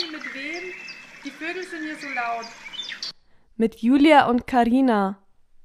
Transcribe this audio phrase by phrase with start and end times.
[0.00, 0.72] Sorry, mit wem?
[1.24, 2.46] Die Vögel sind hier so laut.
[3.56, 5.18] Mit Julia und Karina.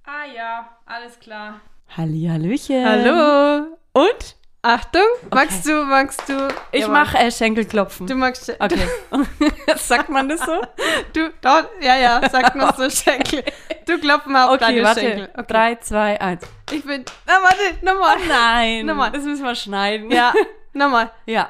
[0.03, 1.61] Ah ja, alles klar.
[1.95, 2.85] Halli, Hallöchen.
[2.85, 3.77] Hallo.
[3.93, 4.35] Und?
[4.61, 6.47] Achtung, magst du, magst du?
[6.71, 8.07] Ich Ja, mache äh, Schenkelklopfen.
[8.07, 8.49] Du magst.
[8.59, 8.87] okay.
[9.77, 10.59] Sagt man das so?
[11.13, 13.43] Du, dort, ja, ja, sag noch so Schenkel.
[13.85, 14.99] Du klopf mal auf Okay, deine warte.
[15.01, 15.29] Schenkel.
[15.33, 15.45] Okay.
[15.47, 16.41] Drei, zwei, eins.
[16.71, 17.05] Ich bin.
[17.27, 18.17] Na, warte, nochmal.
[18.27, 18.85] Nein.
[18.87, 19.11] Nochmal.
[19.11, 20.09] Das müssen wir schneiden.
[20.09, 20.33] Ja,
[20.73, 21.11] nochmal.
[21.27, 21.49] Ja.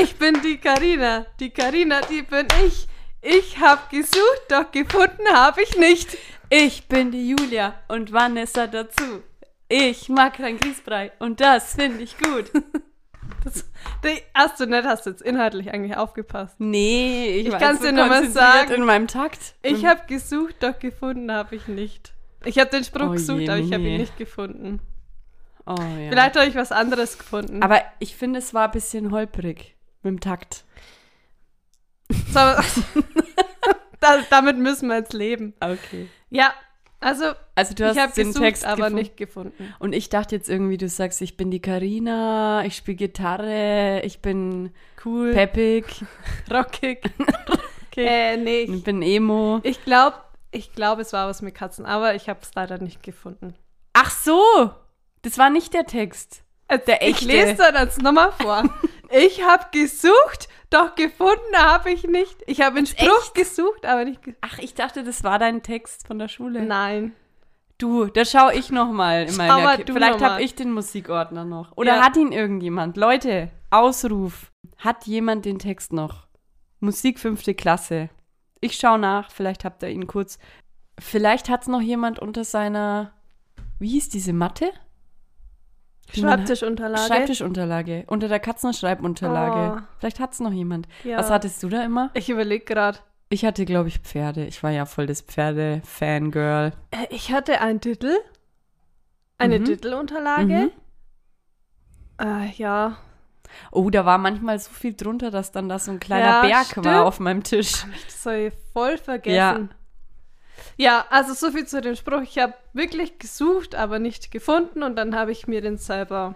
[0.00, 1.26] Ich bin die Karina.
[1.40, 2.86] Die Karina, die bin ich.
[3.20, 6.16] Ich hab gesucht, doch gefunden habe ich nicht.
[6.50, 9.22] Ich bin die Julia und Vanessa dazu.
[9.68, 12.50] Ich mag dein Grießbrei und das finde ich gut.
[13.44, 13.64] Das,
[14.04, 16.56] die, hast du nicht, hast du jetzt inhaltlich eigentlich aufgepasst.
[16.58, 18.72] Nee, ich, Ich war kann's so dir noch mal konzentriert sagen.
[18.74, 19.54] In meinem Takt.
[19.62, 22.12] Ich habe gesucht, doch gefunden habe ich nicht.
[22.44, 24.80] Ich habe den Spruch Oh gesucht, je, aber ich habe ihn nicht gefunden.
[25.66, 26.08] Oh, ja.
[26.10, 27.62] Vielleicht habe ich was anderes gefunden.
[27.62, 30.64] Aber ich finde, es war ein bisschen holprig mit dem Takt.
[32.10, 32.40] So,
[34.00, 35.54] da, damit müssen wir jetzt leben.
[35.60, 36.08] Okay.
[36.30, 36.52] Ja,
[37.00, 38.98] also Also du ich hast habe den gesucht, Text aber gefunden.
[38.98, 39.74] nicht gefunden.
[39.78, 44.20] Und ich dachte jetzt irgendwie, du sagst, ich bin die Karina, ich spiele Gitarre, ich
[44.20, 44.72] bin
[45.04, 45.32] Cool.
[45.32, 46.04] peppig,
[46.50, 47.00] Rockig.
[47.90, 48.06] okay.
[48.06, 49.60] Äh, nee, ich ich, bin emo.
[49.62, 50.16] ich glaube,
[50.50, 53.54] ich glaub, es war was mit Katzen, aber ich habe es leider nicht gefunden.
[53.94, 54.70] Ach so,
[55.22, 56.44] das war nicht der Text.
[56.86, 57.26] Der Ich echte.
[57.26, 58.64] lese dir das nochmal vor.
[59.10, 62.36] ich habe gesucht, doch gefunden habe ich nicht.
[62.46, 63.34] Ich habe einen Spruch echt?
[63.34, 66.62] gesucht, aber nicht ge Ach, ich dachte, das war dein Text von der Schule.
[66.62, 67.12] Nein.
[67.76, 70.54] Du, da schaue ich noch mal in Schau meiner mal Ki- du Vielleicht habe ich
[70.54, 71.76] den Musikordner noch.
[71.76, 72.02] Oder Ja.
[72.04, 72.96] hat ihn irgendjemand?
[72.96, 74.50] Leute, Ausruf.
[74.78, 76.26] Hat jemand den Text noch?
[76.80, 78.08] Musik fünfte Klasse.
[78.60, 80.38] Ich schaue nach, vielleicht habt ihr ihn kurz.
[80.98, 83.12] Vielleicht hat es noch jemand unter seiner,
[83.78, 84.70] wie hieß diese Matte?
[86.14, 87.06] Schreibtischunterlage.
[87.06, 88.04] Schreibtischunterlage.
[88.06, 89.80] Unter der Katzenschreibunterlage.
[89.80, 89.82] Oh.
[89.98, 90.88] Vielleicht hat es noch jemand.
[91.04, 91.18] Ja.
[91.18, 92.10] Was hattest du da immer?
[92.14, 92.98] Ich überlege gerade.
[93.28, 94.44] Ich hatte, glaube ich, Pferde.
[94.44, 96.72] Ich war ja voll das Pferde-Fangirl.
[96.90, 98.12] Äh, Ich hatte einen Titel.
[99.38, 99.64] Eine Mhm.
[99.64, 100.44] Titelunterlage.
[100.44, 100.70] Mhm.
[102.20, 102.96] Äh, ja.
[103.70, 106.66] Oh, da war manchmal so viel drunter, dass dann da so ein kleiner Ja, Berg
[106.66, 106.86] stimmt.
[106.86, 107.84] war auf meinem Tisch.
[108.06, 109.36] Das habe ich voll vergessen.
[109.36, 109.68] Ja.
[110.88, 112.22] Also so viel zu dem Spruch.
[112.22, 116.34] Ich habe wirklich gesucht, aber nicht gefunden und dann habe ich mir den selber.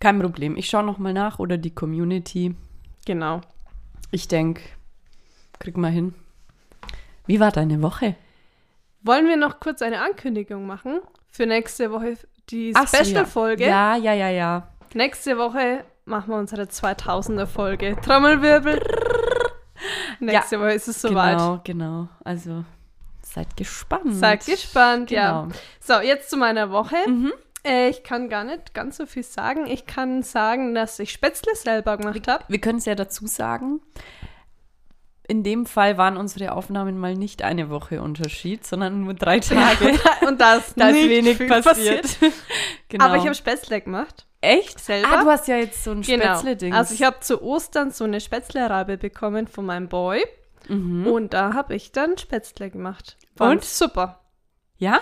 [0.00, 0.56] Kein Problem.
[0.56, 2.54] Ich schaue nochmal nach oder die Community.
[3.06, 3.40] Genau.
[4.10, 4.62] Ich denke,
[5.58, 6.14] krieg mal hin.
[7.26, 8.16] Wie war deine Woche?
[9.02, 11.00] Wollen wir noch kurz eine Ankündigung machen
[11.30, 12.16] für nächste Woche?
[12.50, 13.04] Die Ach so, ja.
[13.04, 13.66] Special-Folge.
[13.66, 14.68] Ja, ja, ja, ja.
[14.94, 17.96] Nächste Woche machen wir unsere 2000er-Folge.
[18.02, 18.80] Trommelwirbel.
[20.20, 21.38] Nächste Woche ist es soweit.
[21.38, 22.08] Genau, genau.
[22.24, 22.64] Also
[23.34, 24.14] seid gespannt.
[24.14, 25.42] Seid gespannt, ja.
[25.42, 25.54] Genau.
[25.80, 26.96] So, jetzt zu meiner Woche.
[27.06, 27.32] Mhm.
[27.64, 29.66] Äh, ich kann gar nicht ganz so viel sagen.
[29.66, 32.44] Ich kann sagen, dass ich Spätzle selber gemacht habe.
[32.48, 33.80] Wir können es ja dazu sagen.
[35.28, 39.94] In dem Fall waren unsere Aufnahmen mal nicht eine Woche Unterschied, sondern nur drei Tage.
[40.26, 42.16] Und da ist, Da ist nicht wenig viel passiert.
[42.88, 43.04] genau.
[43.04, 44.26] Aber ich habe Spätzle gemacht.
[44.40, 45.08] echt selber.
[45.20, 46.24] Ah, du hast ja jetzt so ein Genau.
[46.24, 46.74] Spätzle-Ding.
[46.74, 50.24] Also ich habe zu Ostern so eine Spätzle-Reibe bekommen von meinem Boy.
[50.68, 51.06] Mhm.
[51.06, 53.16] Und da habe ich dann Spätzle gemacht.
[53.38, 53.64] Und?
[53.64, 54.20] super.
[54.78, 55.00] Ja?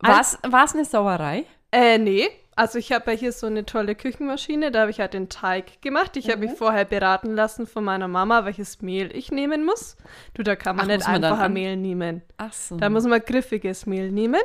[0.00, 1.44] War es eine Sauerei?
[1.72, 2.28] Äh, nee.
[2.54, 5.82] Also ich habe ja hier so eine tolle Küchenmaschine, da habe ich halt den Teig
[5.82, 6.16] gemacht.
[6.16, 6.44] Ich habe Mhm.
[6.50, 9.96] mich vorher beraten lassen von meiner Mama, welches Mehl ich nehmen muss.
[10.32, 12.22] Du, da kann man Ach, nicht einfach an- Mehl nehmen.
[12.38, 12.76] Ach so.
[12.78, 14.40] Da muss man griffiges Mehl nehmen.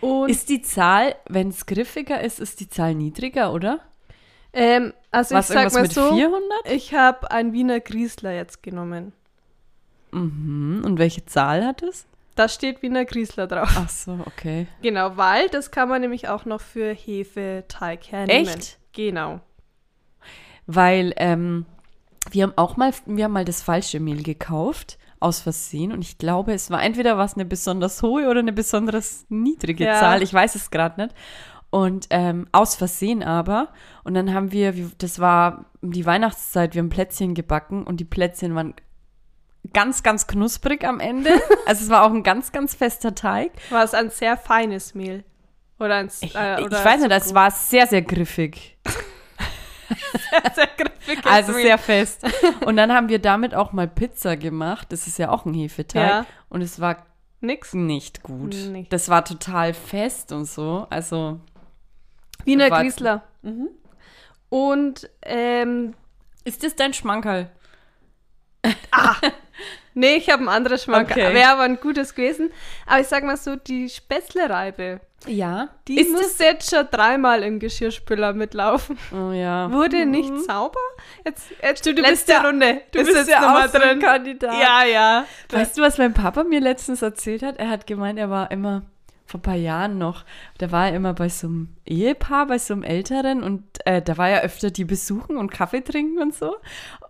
[0.00, 3.80] Und ist die Zahl, wenn es griffiger ist, ist die Zahl niedriger, oder?
[4.54, 6.42] ähm, also Was ich sag mal so, 400?
[6.64, 9.12] ich habe ein Wiener Griesler jetzt genommen.
[10.12, 10.82] Mhm.
[10.84, 12.06] Und welche Zahl hat es?
[12.34, 13.68] Da steht Wiener Griesler drauf.
[13.76, 14.66] Ach so, okay.
[14.80, 18.46] Genau, weil das kann man nämlich auch noch für Hefeteig hernehmen.
[18.48, 18.78] Echt?
[18.92, 19.40] Genau.
[20.66, 21.66] Weil ähm,
[22.30, 25.92] wir haben auch mal, wir haben mal das falsche Mehl gekauft, aus Versehen.
[25.92, 30.00] Und ich glaube, es war entweder was eine besonders hohe oder eine besonders niedrige Ja.
[30.00, 30.22] Zahl.
[30.22, 31.14] Ich weiß es gerade nicht.
[31.70, 33.68] Und ähm, aus Versehen aber.
[34.04, 38.04] Und dann haben wir, das war um die Weihnachtszeit, wir haben Plätzchen gebacken und die
[38.04, 38.74] Plätzchen waren
[39.72, 41.30] ganz, ganz knusprig am Ende.
[41.66, 43.52] also es war auch ein ganz, ganz fester Teig.
[43.70, 45.24] War es ein sehr feines Mehl?
[45.78, 48.76] Oder ein Ich, äh, ich oder weiß nicht, es war sehr, sehr griffig.
[50.54, 51.62] sehr griffiges Also Mehl.
[51.62, 52.24] sehr fest.
[52.64, 54.92] Und dann haben wir damit auch mal Pizza gemacht.
[54.92, 56.08] Das ist ja auch ein Hefeteig.
[56.08, 56.26] Ja.
[56.48, 57.04] Und es war
[57.40, 57.74] Nix.
[57.74, 58.54] nicht gut.
[58.54, 58.92] Nicht.
[58.92, 60.86] Das war total fest und so.
[60.90, 61.40] Also,
[62.44, 63.22] Wiener Griesler.
[63.42, 63.68] Mhm.
[64.48, 65.94] Und, ähm,
[66.44, 67.50] ist das dein Schmankerl?
[69.94, 71.10] nee, ich habe ein anderes Schmack.
[71.10, 71.32] Okay.
[71.34, 72.50] Wäre aber ein gutes gewesen.
[72.86, 75.68] Aber ich sag mal so, die Spätzlereibe, Ja.
[75.86, 78.98] Die ist muss jetzt schon dreimal im Geschirrspüler mitlaufen.
[79.12, 79.70] Oh ja.
[79.70, 80.10] Wurde Mhm.
[80.10, 80.80] nicht sauber?
[81.24, 82.80] Jetzt, jetzt Stimmt, du letzte bist ja- Runde.
[82.90, 83.98] Du ist bist jetzt ja noch mal auch so ein drin.
[84.00, 84.54] Kandidat.
[84.60, 85.24] Ja, ja.
[85.50, 87.58] Weißt du, was mein Papa mir letztens erzählt hat?
[87.58, 88.82] Er hat gemeint, er war immer
[89.26, 90.24] vor ein paar Jahren noch,
[90.58, 94.18] da war er immer bei so einem Ehepaar, bei so einem Älteren und äh, da
[94.18, 96.56] war er öfter die besuchen und Kaffee trinken und so.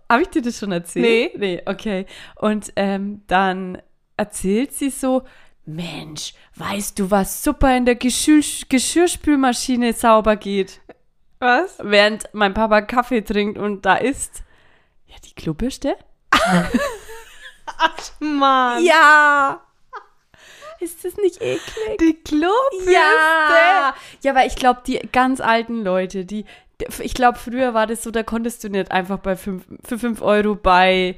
[0.09, 1.05] Habe ich dir das schon erzählt?
[1.05, 1.31] Nee.
[1.35, 2.05] Nee, okay.
[2.35, 3.81] Und ähm, dann
[4.17, 5.23] erzählt sie so,
[5.65, 10.81] Mensch, weißt du, was super in der Geschirr Geschirrspülmaschine sauber geht?
[11.39, 11.77] Was?
[11.81, 14.43] Während mein Papa Kaffee trinkt und da ist,
[15.07, 15.95] ja, die Klobürste?
[18.19, 18.83] Mann.
[18.83, 19.61] Ja!
[20.79, 21.97] Ist das nicht eklig?
[21.99, 22.91] Die Klobürste.
[22.91, 23.95] Ja!
[24.21, 26.45] Ja, aber ich glaube, die ganz alten Leute, die,
[26.99, 30.21] ich glaube, früher war das so, da konntest du nicht einfach bei fünf, für 5
[30.21, 31.17] Euro bei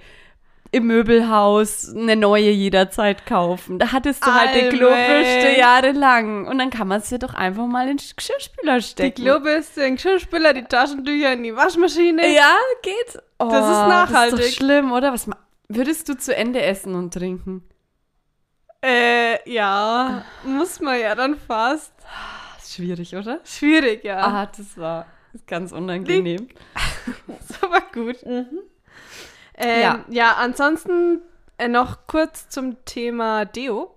[0.72, 3.80] im Möbelhaus eine neue jederzeit kaufen.
[3.80, 4.68] Da hattest du halt die.
[4.76, 6.48] Klobürste jahrelang.
[6.48, 9.24] Und dann kann man sie doch einfach mal in den Geschirrspüler Die stecken.
[9.24, 12.28] Klobürste, den Geschirrspüler, die Taschentücher in die Waschmaschine.
[12.34, 13.22] Ja, geht.
[13.40, 14.38] Oh, Das ist nachhaltig.
[14.38, 15.14] Das ist doch schlimm, oder?
[15.14, 15.30] Was
[15.70, 17.64] würdest du zu Ende essen und trinken?
[18.84, 20.26] Äh, ja.
[20.44, 21.94] Muss man ja dann fast.
[22.68, 23.40] Schwierig, oder?
[23.46, 24.18] Schwierig, ja.
[24.18, 25.06] Ah, das war
[25.48, 26.48] ganz unangenehm.
[27.28, 28.18] Das war gut.
[28.24, 28.48] Ähm,
[29.60, 30.06] Ja.
[30.10, 30.34] ja.
[30.34, 31.22] ansonsten
[31.58, 33.92] äh, noch kurz zum Thema Deo.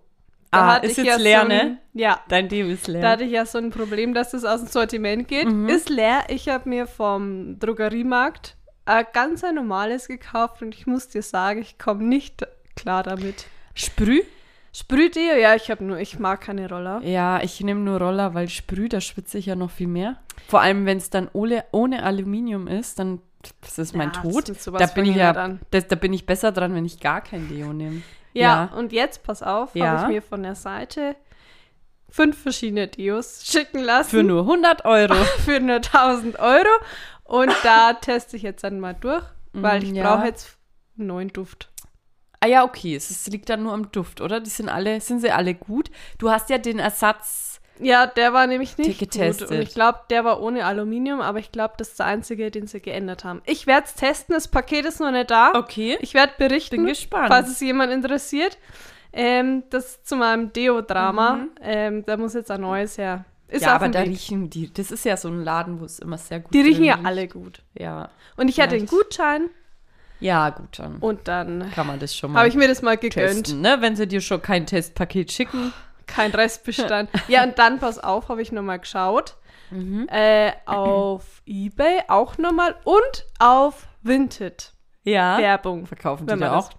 [0.50, 1.79] Da Ah, ist ich jetzt ja leer, so ein, ne?
[1.93, 3.02] Ja, Dein Deo ist leer.
[3.02, 5.46] da hatte ich ja so ein Problem, dass das aus dem Sortiment geht.
[5.46, 5.69] Mhm.
[5.69, 6.25] Ist leer.
[6.29, 8.56] Ich habe mir vom Drogeriemarkt
[8.87, 12.46] ein ganz ein normales gekauft und ich muss dir sagen, ich komme nicht
[12.76, 13.44] klar damit.
[13.75, 14.23] Sprüh?
[14.73, 17.00] Sprühdeo, ja, ich habe nur, ich mag keine Roller.
[17.03, 20.17] Ja, ich nehme nur Roller, weil Sprüh, da schwitze ich ja noch viel mehr.
[20.47, 23.20] Vor allem, wenn es dann ohne, ohne Aluminium ist, dann
[23.61, 24.53] das ist mein Ja, Tod.
[24.79, 27.49] Da bin ich ja, ich das, da bin ich besser dran, wenn ich gar kein
[27.49, 28.03] Deo nehme.
[28.35, 29.87] Ja, und jetzt, pass auf, Ja.
[29.87, 31.17] habe ich mir von der Seite
[32.11, 34.11] fünf verschiedene Deos schicken lassen.
[34.11, 35.14] Für nur 100 Euro.
[35.44, 36.69] für nur 1000 Euro.
[37.25, 40.14] Und da teste ich jetzt dann mal durch, weil ich Mm, ja.
[40.17, 40.56] brauche jetzt
[40.99, 41.71] einen neuen Duft.
[42.40, 44.40] Ah ja, okay, es ist- liegt dann nur am Duft, oder?
[44.40, 45.90] Die sind alle, sind sie alle gut?
[46.19, 47.61] Du hast ja den Ersatz.
[47.81, 49.49] Ja, der war nämlich nicht Getestet.
[49.49, 49.56] gut.
[49.56, 52.67] Und ich glaube, der war ohne Aluminium, aber ich glaube, das ist der einzige, den
[52.67, 53.40] sie geändert haben.
[53.46, 55.52] Ich werde es testen, das Paket ist noch nicht da.
[55.55, 55.96] Okay.
[56.00, 57.29] Ich werde berichten, Bin gespannt.
[57.29, 58.58] falls es jemand interessiert.
[59.12, 61.32] Ähm, das zu meinem Deo-Drama.
[61.35, 61.50] Mhm.
[61.62, 63.25] Ähm, da muss jetzt ein neues her.
[63.46, 64.08] Ist ja, aber da Weg.
[64.08, 64.73] riechen die.
[64.75, 67.06] Das ist ja so ein Laden, wo es immer sehr gut Die riechen ja riecht.
[67.06, 67.62] alle gut.
[67.79, 68.11] Ja.
[68.37, 68.87] Und ich hatte einen.
[68.87, 69.49] Gutschein
[70.20, 72.97] Ja, gut, dann und dann kann man das schon mal habe ich mir das mal
[72.97, 73.44] gegönnt.
[73.44, 73.76] testen, ne?
[73.81, 75.73] Wenn sie dir schon kein Testpaket schicken.
[76.09, 77.11] Kein Restbestand.
[77.29, 79.37] ja, und dann, pass auf, habe ich nochmal geschaut.
[79.70, 80.09] Mhm.
[80.11, 84.73] Äh, auf Ebay auch nochmal und auf Vinted.
[85.05, 85.37] Ja.
[85.37, 85.85] Werbung.
[85.85, 86.71] Verkaufen die da das- auch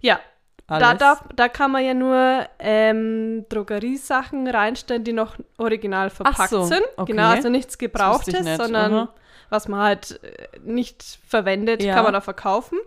[0.00, 0.18] Ja,
[0.66, 0.98] da, alles?
[1.00, 6.82] darf, da kann man ja nur ähm, Drogeriesachen reinstellen, die noch original verpackt so, sind.
[6.96, 7.12] okay.
[7.12, 9.08] Genau, also nichts Gebrauchtes, nicht, sondern aha.
[9.50, 11.94] Was man halt äh, nicht verwendet, Ja.
[11.94, 12.78] kann man da verkaufen.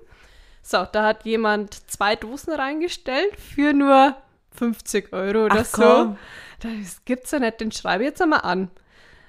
[0.63, 4.15] So, da hat jemand zwei Dosen reingestellt für nur
[4.55, 5.81] 50 Euro oder Ach, so.
[5.81, 6.17] komm.
[6.59, 8.69] Das gibt's ja nicht, den schreibe ich jetzt einmal an.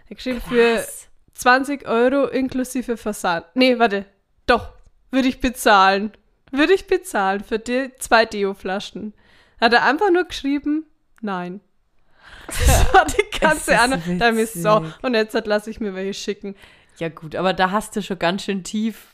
[0.06, 1.08] Er hat geschrieben für Krass.
[1.34, 3.46] 20 Euro inklusive Versand.
[3.54, 4.04] Nee, warte.
[4.46, 4.68] Doch,
[5.10, 6.12] würde ich bezahlen.
[6.50, 9.14] Würde ich bezahlen für die zwei Deo-Flaschen.
[9.58, 10.84] Hat er einfach nur geschrieben,
[11.22, 11.60] nein.
[12.46, 14.16] Das war die ganze andere.
[14.18, 14.84] Da ist so.
[15.00, 16.54] Und jetzt lasse ich mir welche schicken.
[16.98, 19.06] Ja, gut, aber da hast du schon ganz schön tief.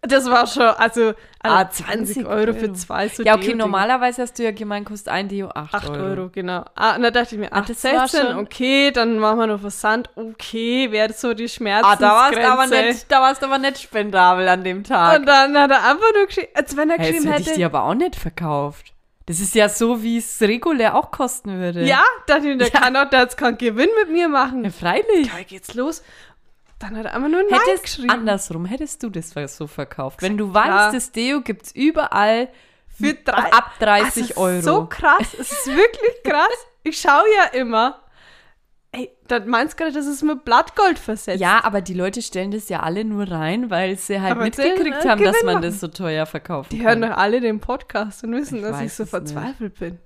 [0.00, 2.72] Das war schon, also, Ah, 20 20 Euro für Euro.
[2.72, 3.64] zwei so Ja, okay, Deo-Dinger.
[3.64, 6.02] normalerweise hast du ja gemeint, kostet ein Deo 8, 8 Euro.
[6.02, 6.28] Euro.
[6.32, 6.64] genau.
[6.74, 9.38] Ah, und da dachte ich mir, Ah, 8, das war 16, schon- okay, dann machen
[9.38, 12.00] wir noch Versand, okay, wäre so die Ah, Schmerzensgrenze.
[12.02, 15.18] da warst, du aber nicht, da warst aber nicht spendabel an dem Tag.
[15.18, 17.58] Und dann hat er einfach nur geschrieben, als wenn er hey, geschrieben hätte ich hätte.
[17.58, 18.92] dir aber auch nicht verkauft.
[19.26, 21.82] Das ist ja so, wie es regulär auch kosten würde.
[21.84, 24.62] Ja, dachte ich, der kann auch, der jetzt keinen Gewinn mit mir machen.
[24.64, 25.26] Ja, freilich.
[25.26, 26.02] Ja, geht's los.
[26.78, 28.10] Dann hat er einfach nur Nein Hättest, geschrieben.
[28.10, 30.20] andersrum, hättest du das so verkauft.
[30.22, 32.48] Wenn du weißt, das Deo gibt's überall
[32.88, 34.60] Für drei, ab 30 Also, es ist Euro.
[34.62, 36.66] So krass, es ist wirklich krass.
[36.82, 38.02] Ich schaue ja immer.
[38.92, 41.40] Ey, dann meinst du gerade, das ist mit Blattgold versetzt.
[41.40, 45.04] Ja, aber die Leute stellen das ja alle nur rein, weil sie halt Aber mitgekriegt
[45.04, 47.00] haben, dass man das so teuer verkaufen Die kann.
[47.00, 49.32] hören doch alle den Podcast und wissen, Ich dass ich so es nicht.
[49.32, 49.98] verzweifelt bin.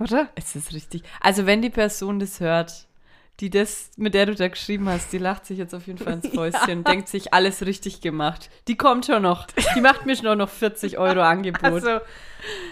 [0.00, 0.28] Oder?
[0.34, 1.02] Es ist richtig.
[1.20, 2.86] Also wenn die Person das hört,
[3.40, 6.14] die das, mit der du da geschrieben hast, die lacht sich jetzt auf jeden Fall
[6.14, 8.48] ins Fäustchen und denkt sich, alles richtig gemacht.
[8.68, 9.46] Die kommt schon noch.
[9.74, 11.64] Die macht mir schon noch 40 Euro Angebot.
[11.64, 12.00] Also,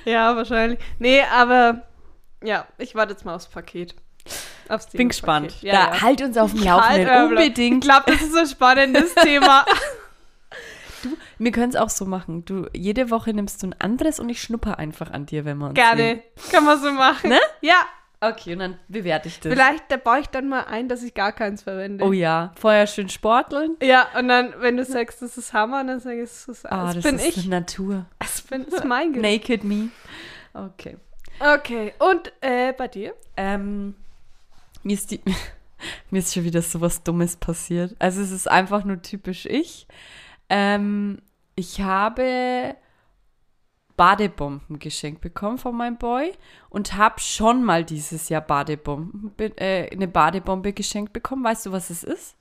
[0.04, 0.78] ja, wahrscheinlich.
[0.98, 1.82] Nee, aber
[2.44, 3.94] ja, ich warte jetzt mal aufs Paket.
[4.68, 5.60] Aufs Bin gespannt.
[5.62, 6.00] Ja, da ja.
[6.02, 7.08] halt uns auf dem Laufenden.
[7.08, 7.84] halt, äh, Ich Unbedingt.
[7.84, 9.64] glaube, das ist ein spannendes Thema.
[11.38, 12.44] Wir können es auch so machen.
[12.44, 15.66] Du, jede Woche nimmst du ein anderes und ich schnupper einfach an dir, wenn wir
[15.66, 16.00] uns Gerne.
[16.00, 16.22] sehen.
[16.52, 17.30] Kann man so machen.
[17.30, 17.40] Ne?
[17.60, 17.74] Ja.
[18.24, 19.52] Okay, und dann bewerte ich das.
[19.52, 22.04] Vielleicht da baue ich dann mal ein, dass ich gar keins verwende.
[22.04, 23.76] Oh ja, vorher schön sporteln.
[23.82, 26.86] Ja, und dann, wenn du sagst, das ist Hammer, dann sage ich, das, ist, Ah,
[26.86, 27.42] das, das bin ist ich.
[27.42, 28.06] die Natur.
[28.20, 29.48] Das, bin, das ist mein Gericht.
[29.48, 29.88] Naked me.
[30.54, 30.98] Okay.
[31.40, 33.14] Okay, und äh, bei dir?
[33.36, 33.96] Ähm,
[34.84, 35.20] mir ist die,
[36.10, 37.96] mir ist schon wieder sowas Dummes passiert.
[37.98, 39.88] Also es ist einfach nur typisch ich.
[40.48, 41.18] Ähm,
[41.56, 42.76] ich habe
[43.96, 46.32] Badebomben geschenkt bekommen von meinem Boy
[46.70, 51.44] und habe schon mal dieses Jahr Badebomben, be- äh, eine Badebombe geschenkt bekommen.
[51.44, 52.36] Weißt du, was es ist?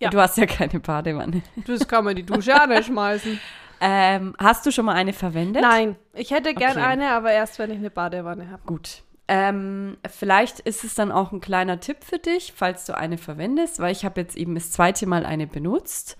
[0.00, 0.10] Ja.
[0.10, 1.42] Du hast ja keine Badewanne.
[1.66, 3.38] Das kann man die Dusche auch nicht schmeißen.
[3.80, 5.62] Ähm, hast du schon mal eine verwendet?
[5.62, 6.80] Nein, ich hätte gern Okay.
[6.80, 8.60] eine, aber erst, wenn ich eine Badewanne habe.
[8.66, 9.04] Gut.
[9.28, 13.78] Ähm, vielleicht ist es dann auch ein kleiner Tipp für dich, falls du eine verwendest,
[13.78, 16.16] weil ich habe jetzt eben das zweite Mal eine benutzt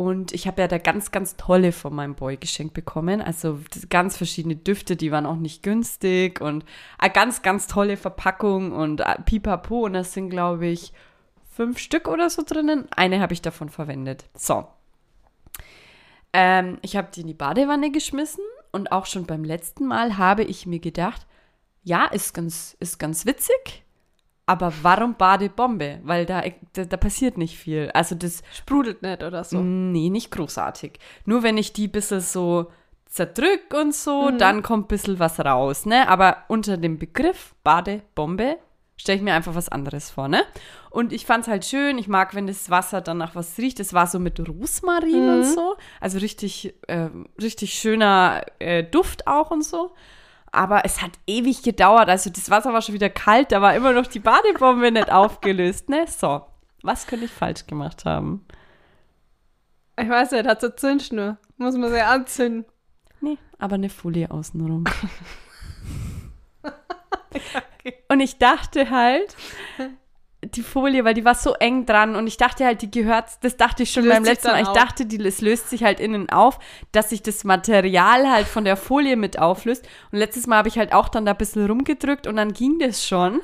[0.00, 3.20] und ich habe ja da ganz, ganz tolle von meinem Boy geschenkt bekommen.
[3.20, 6.64] Also ganz verschiedene Düfte, die waren auch nicht günstig und
[6.96, 10.94] eine ganz, ganz tolle Verpackung und äh, pipapo und das sind, glaube ich,
[11.50, 12.88] fünf Stück oder so drinnen.
[12.96, 14.24] Eine habe ich davon verwendet.
[14.32, 14.66] So.
[16.32, 20.44] Ähm, ich habe die in die Badewanne geschmissen und auch schon beim letzten Mal habe
[20.44, 21.26] ich mir gedacht,
[21.82, 23.84] ja, ist ganz, ist ganz witzig,
[24.46, 26.00] aber warum Badebombe?
[26.02, 26.42] Weil da,
[26.72, 27.90] da, da passiert nicht viel.
[27.94, 29.58] Also das, Sprudelt nicht oder so.
[29.60, 30.98] nee, nicht großartig.
[31.24, 32.70] Nur wenn ich die ein bisschen so
[33.06, 36.08] zerdrück und so, dann kommt ein bisschen was raus, ne?
[36.08, 38.58] Aber unter dem Begriff Badebombe
[38.96, 40.42] stelle ich mir einfach was anderes vor, ne?
[40.90, 41.98] Und ich fand es halt schön.
[41.98, 43.80] Ich mag, wenn das Wasser dann nach was riecht.
[43.80, 45.76] Es war so mit Rosmarin und so.
[46.00, 47.08] Also richtig, äh,
[47.40, 49.92] richtig schöner äh, Duft auch und so.
[50.52, 52.08] Aber es hat ewig gedauert.
[52.08, 53.52] Also das Wasser war schon wieder kalt.
[53.52, 56.06] Da war immer noch die Badebombe nicht aufgelöst, ne?
[56.06, 56.42] So.
[56.82, 58.46] Was könnte ich falsch gemacht haben?
[59.98, 61.36] Ich weiß nicht, hat so Zündschnur.
[61.58, 62.64] Muss man sie anzünden.
[63.20, 64.84] Nee, aber eine Folie außenrum.
[68.08, 69.36] Und ich dachte halt,
[70.56, 73.56] die Folie, weil die war so eng dran und ich dachte halt, die gehört, das
[73.56, 74.76] dachte ich schon Löst beim letzten Mal, ich auf.
[74.76, 76.58] dachte, die, es löst sich halt innen auf,
[76.92, 79.86] dass sich das Material halt von der Folie mit auflöst.
[80.12, 82.78] Und letztes Mal habe ich halt auch dann da ein bisschen rumgedrückt und dann ging
[82.78, 83.40] das schon.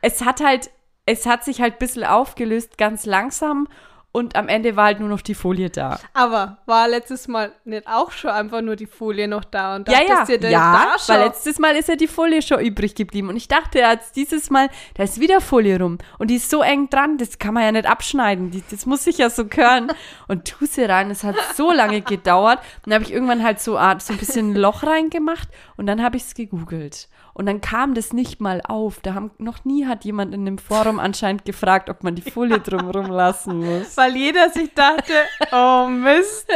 [0.00, 0.70] Es hat halt,
[1.04, 3.68] es hat sich halt ein bisschen aufgelöst, ganz langsam
[4.16, 6.00] und am Ende war halt nur noch die Folie da.
[6.14, 10.00] Aber war letztes Mal nicht auch schon einfach nur die Folie noch da und Ja,
[10.08, 11.14] ja, dir, da- ja, da schon.
[11.16, 13.28] weil letztes Mal ist ja die Folie schon übrig geblieben.
[13.28, 15.98] Und ich dachte jetzt dieses Mal, da ist wieder Folie rum.
[16.18, 19.06] Und die ist so eng dran, das kann man ja nicht abschneiden, die, das muss
[19.06, 19.92] ich ja so können
[20.28, 22.58] und tu sie rein, es hat so lange gedauert.
[22.84, 25.48] Und dann habe ich irgendwann halt so, Art, so ein bisschen ein Loch reingemacht.
[25.76, 29.30] Und dann habe ich es gegoogelt und dann kam das nicht mal auf, da haben,
[29.36, 33.58] noch nie hat jemand in dem Forum anscheinend gefragt, ob man die Folie drumrum lassen
[33.58, 33.94] muss.
[33.98, 35.12] Weil jeder sich dachte,
[35.52, 36.48] oh Mist,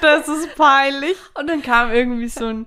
[0.00, 1.18] das ist peinlich.
[1.38, 2.66] Und dann kam irgendwie so ein,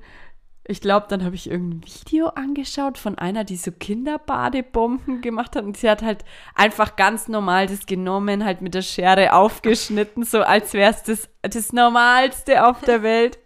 [0.66, 5.64] ich glaube, dann habe ich irgendein Video angeschaut von einer, die so Kinderbadebomben gemacht hat.
[5.64, 6.24] Und sie hat halt
[6.54, 11.28] einfach ganz normal das genommen, halt mit der Schere aufgeschnitten, so als wäre es das,
[11.42, 13.40] das Normalste auf der Welt.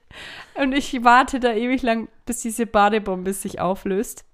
[0.55, 4.25] Und ich warte da ewig lang, bis diese Badebombe sich auflöst.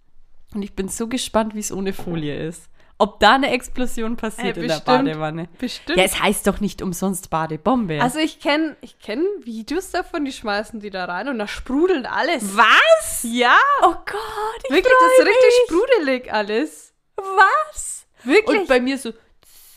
[0.53, 2.69] Und ich bin so gespannt, wie es ohne Folie ist.
[3.01, 4.85] Ob da eine Explosion passiert Äh, in der bestimmt.
[5.05, 5.47] Badewanne.
[5.57, 5.97] Bestimmt.
[5.97, 8.01] Ja, es heißt doch nicht umsonst Badebombe.
[8.01, 12.05] Also ich kenne ich kenn Videos davon, die schmeißen die da rein und da sprudelt
[12.11, 12.57] alles.
[12.57, 13.19] was?
[13.23, 16.93] Ja, Oh Gott, ich wirklich, das ist richtig sprudelig alles.
[17.15, 18.05] Was?
[18.25, 18.59] Wirklich.
[18.61, 19.13] Und bei mir so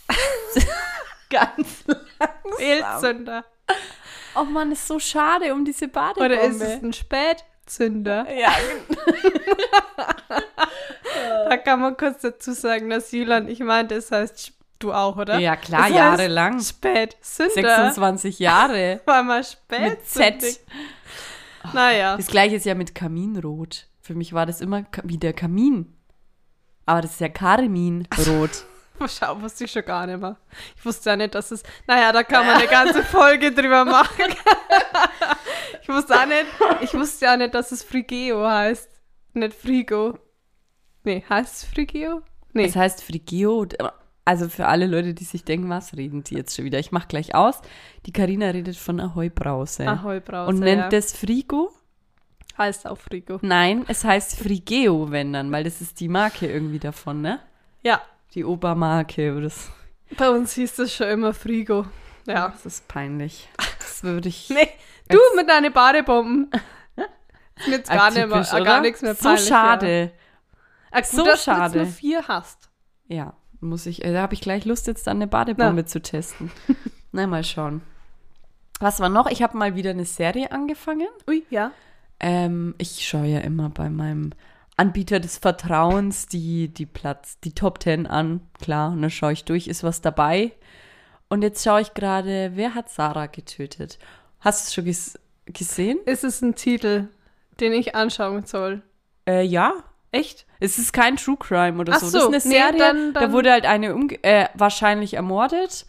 [1.30, 2.56] ganz langsam.
[2.56, 3.44] Fehlzünder.
[4.34, 6.34] Oh Mann, ist so schade um diese Badebombe.
[6.34, 6.92] Oder ist es ein
[7.72, 8.26] Spätzünder?
[8.32, 8.52] Ja,
[11.48, 15.38] Da kann man kurz dazu sagen, dass Julian, ich meinte, es heißt du auch, oder?
[15.38, 16.60] ja klar, Das jahrelang.
[16.60, 17.54] Spätzünder.
[17.54, 19.00] 26 Jahre.
[19.06, 20.38] War mal Mit Spätzünder.
[20.38, 20.60] Z.
[21.72, 22.16] Naja.
[22.16, 23.86] Das gleiche ist ja mit Kaminrot.
[24.00, 25.94] Für mich war das immer wie der Kamin.
[26.86, 28.64] Aber das ist ja Karminrot.
[29.08, 30.36] Schau, wusste ich schon gar nicht mehr.
[30.76, 31.62] Ich wusste ja nicht, dass es.
[31.86, 34.34] Naja, da kann man eine ganze Folge drüber machen.
[35.82, 36.46] ich wusste auch nicht,
[36.80, 38.88] ich wusste ja nicht, dass es Frigeo heißt.
[39.34, 40.18] Nicht Frigo.
[41.04, 42.22] Nee, heißt es Frigeo?
[42.52, 42.66] Nee.
[42.66, 43.66] Das heißt Frigio.
[44.24, 46.78] Also für alle Leute, die sich denken, was reden die jetzt schon wieder?
[46.78, 47.60] Ich mach gleich aus.
[48.06, 49.88] Die Karina redet von Ahoi-Brause.
[49.88, 50.88] Ahoi-Brause, Und nennt ja.
[50.90, 51.72] das Frigo?
[52.56, 53.38] Heißt auch Frigo.
[53.42, 57.40] Nein, es heißt Frigeo, wenn dann, weil das ist die Marke irgendwie davon, ne?
[57.82, 58.00] Ja,
[58.34, 59.32] Die Obermarke.
[59.32, 59.70] oder Das,
[60.16, 61.86] bei uns hieß das schon immer Frigo.
[62.26, 62.48] Ja.
[62.48, 63.48] das ist peinlich.
[63.78, 64.48] Das würde ich.
[64.54, 64.68] Nee,
[65.08, 66.50] du mit deinen Badebomben.
[67.56, 69.46] Ist mir jetzt gar, nicht mehr, äh, gar nichts mehr So peinlich.
[69.48, 70.12] schade.
[70.92, 71.00] Ja.
[71.00, 71.78] Gut, So dass du schade.
[71.78, 72.70] jetzt nur vier hast.
[73.08, 74.04] Ja, muss ich.
[74.04, 76.50] äh, Da habe ich gleich Lust, jetzt dann eine Badebombe zu testen.
[77.12, 77.82] Na, mal schauen.
[78.80, 79.26] Was war noch?
[79.30, 81.08] Ich habe mal wieder eine Serie angefangen.
[81.28, 81.72] Ui, ja.
[82.20, 84.30] Ähm, ich schaue ja immer bei meinem
[84.76, 88.40] Anbieter des Vertrauens die, die Platz, die Top 10 an.
[88.60, 90.52] Klar, und dann schaue ich durch, ist was dabei.
[91.28, 93.98] Und jetzt schaue ich gerade, wer hat Sarah getötet?
[94.40, 95.98] Hast du es schon ges gesehen?
[96.06, 97.08] Ist es ein Titel,
[97.60, 98.82] den ich anschauen soll?
[99.28, 99.72] Äh, ja.
[100.10, 100.46] Echt?
[100.60, 102.30] Es ist kein True Crime oder Ach so.
[102.30, 103.88] Das ist eine nee, Serie, dann- da dann- wurde halt eine
[104.22, 105.86] äh, wahrscheinlich ermordet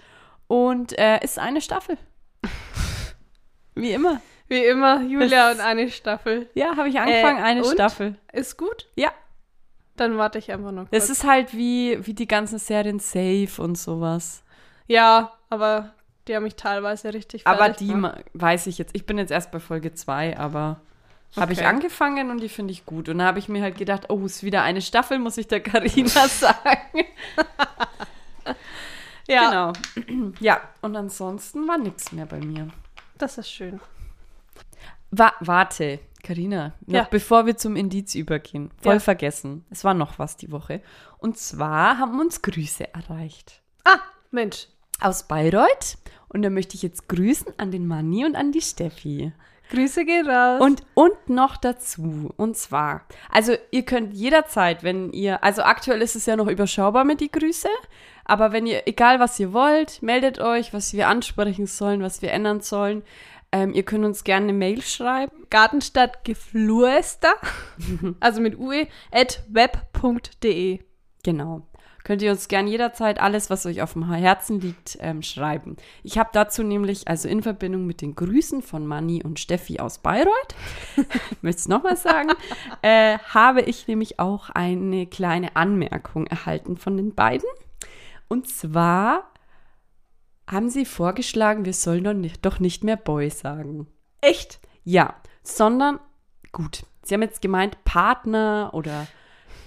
[0.47, 1.97] und äh, ist eine Staffel.
[3.75, 4.21] Wie immer.
[4.53, 6.47] Wie immer, Julia Das- und eine Staffel.
[6.53, 7.65] Ja, habe ich angefangen, Äh, eine?
[7.65, 8.15] Staffel.
[8.31, 8.87] Ist gut?
[8.95, 9.11] Ja.
[9.95, 10.91] Dann warte ich einfach noch kurz.
[10.91, 14.43] Das ist halt wie, wie die ganzen Serien Safe und sowas.
[14.87, 15.93] ja, aber
[16.27, 17.93] die haben mich teilweise richtig Aber die
[18.33, 18.95] weiß ich jetzt.
[18.95, 20.79] Ich bin jetzt erst bei Folge 2, aber
[21.35, 21.67] habe ich Okay.
[21.67, 23.09] angefangen und die finde ich gut.
[23.09, 25.61] Und da habe ich mir halt gedacht, oh, ist wieder eine Staffel, muss ich der
[25.61, 27.05] Karina sagen.
[29.27, 29.71] Ja,
[30.05, 30.33] Genau.
[30.39, 32.67] Ja, und ansonsten war nichts mehr bei mir.
[33.17, 33.79] das ist schön.
[35.15, 37.07] Wa warte, Karina, noch Ja.
[37.09, 38.71] bevor wir zum Indiz übergehen.
[38.81, 38.99] Voll Ja.
[38.99, 39.63] vergessen.
[39.69, 40.81] Es war noch was die Woche.
[41.19, 43.61] Und zwar haben uns Grüße erreicht.
[43.85, 43.99] Ah,
[44.31, 44.67] Mensch.
[44.99, 45.97] Aus Bayreuth.
[46.29, 49.33] Und da möchte ich jetzt grüßen an den Manni und an die Steffi.
[49.69, 50.61] Grüße gehen raus.
[50.61, 56.15] Und, und noch dazu, und zwar, also ihr könnt jederzeit, wenn ihr, also aktuell ist
[56.15, 57.69] es ja noch überschaubar mit die Grüße,
[58.25, 62.31] aber wenn ihr, egal was ihr wollt, meldet euch, was wir ansprechen sollen, was wir
[62.31, 63.03] ändern sollen.
[63.53, 65.45] Ähm, ihr könnt uns gerne eine Mail schreiben.
[65.51, 67.35] Gartenstadt Gefluester,
[68.19, 70.79] also mit ue, at web.de.
[71.23, 71.67] Genau.
[72.03, 75.77] Könnt ihr uns gern jederzeit alles, was euch auf dem Herzen liegt, ähm, schreiben.
[76.01, 79.99] Ich habe dazu nämlich, also in Verbindung mit den Grüßen von Manni und Steffi aus
[79.99, 80.55] Bayreuth,
[81.41, 82.31] möchte es nochmal sagen,
[82.81, 87.47] äh, habe ich nämlich auch eine kleine Anmerkung erhalten von den beiden.
[88.27, 89.32] Und zwar
[90.49, 93.87] haben sie vorgeschlagen, wir sollen doch nicht, doch nicht mehr Boy sagen.
[94.21, 94.59] Echt?
[94.83, 95.99] Ja, sondern,
[96.51, 99.07] gut, sie haben jetzt gemeint Partner oder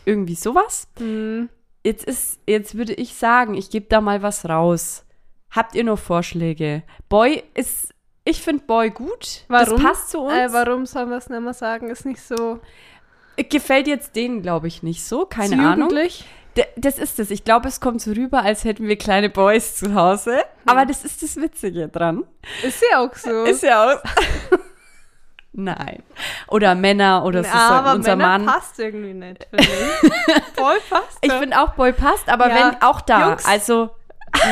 [0.05, 0.89] irgendwie sowas.
[0.99, 1.49] Hm.
[1.85, 5.05] Jetzt ist, jetzt würde ich sagen, ich gebe da mal was raus.
[5.51, 6.83] Habt ihr noch Vorschläge?
[7.09, 9.45] Boy ist, ich finde Boy gut.
[9.49, 9.77] Warum?
[9.77, 10.35] Das passt zu uns.
[10.35, 11.89] Äh, warum sollen wir es nicht mehr sagen?
[11.89, 12.61] Ist nicht so
[13.37, 15.27] Gefällt jetzt denen, glaube ich, nicht so.
[15.27, 15.91] Keine Ahnung.
[16.77, 17.31] Das ist es.
[17.31, 20.39] Ich glaube, es kommt so rüber, als hätten wir kleine Boys zu Hause.
[20.67, 22.25] Aber das ist das Witzige dran.
[22.63, 23.45] Ist ja auch so.
[23.45, 24.03] Ist ja auch.
[25.53, 26.03] Nein.
[26.49, 28.47] Oder Männer oder so Ja, sagen aber unser Männer Mann.
[28.47, 30.43] passt irgendwie nicht, finde ich.
[30.55, 31.19] Voll passt.
[31.23, 32.55] Ich finde auch Boy passt, aber Ja.
[32.73, 33.31] wenn auch da.
[33.31, 33.47] Jungs.
[33.47, 33.91] Also,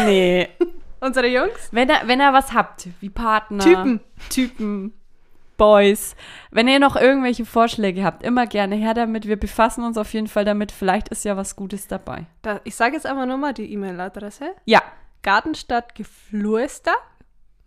[0.06, 0.48] nee.
[1.00, 1.68] Unsere Jungs?
[1.72, 4.00] Wenn ihr, wenn ihr was habt, wie Partner, Typen.
[4.30, 4.94] Typen,
[5.56, 6.16] Boys,
[6.50, 9.26] wenn ihr noch irgendwelche Vorschläge habt, immer gerne her damit.
[9.28, 10.72] Wir befassen uns auf jeden Fall damit.
[10.72, 12.26] Vielleicht ist ja was Gutes dabei.
[12.42, 14.54] Da, ich sage jetzt einfach nochmal die E-Mail-Adresse.
[14.64, 14.82] Ja,
[15.22, 16.92] Gartenstadtgefluester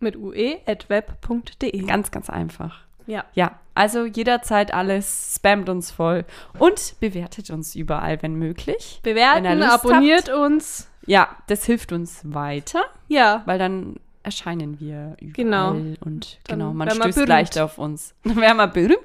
[0.00, 1.82] mit ue at web.de.
[1.86, 2.80] ganz, ganz einfach.
[3.06, 3.24] Ja.
[3.32, 6.24] Ja, also jederzeit alles, spammt uns voll
[6.58, 9.00] und bewertet uns überall, wenn möglich.
[9.02, 10.90] Wenn Bewerten, Lust abonniert uns.
[11.06, 13.42] Ja, das hilft uns weiter, Ja.
[13.46, 13.96] weil dann
[14.28, 15.70] erscheinen wir überall Genau.
[16.00, 18.14] und Dann genau, man stößt leichter auf uns.
[18.24, 19.00] Dann wären wir berühmt.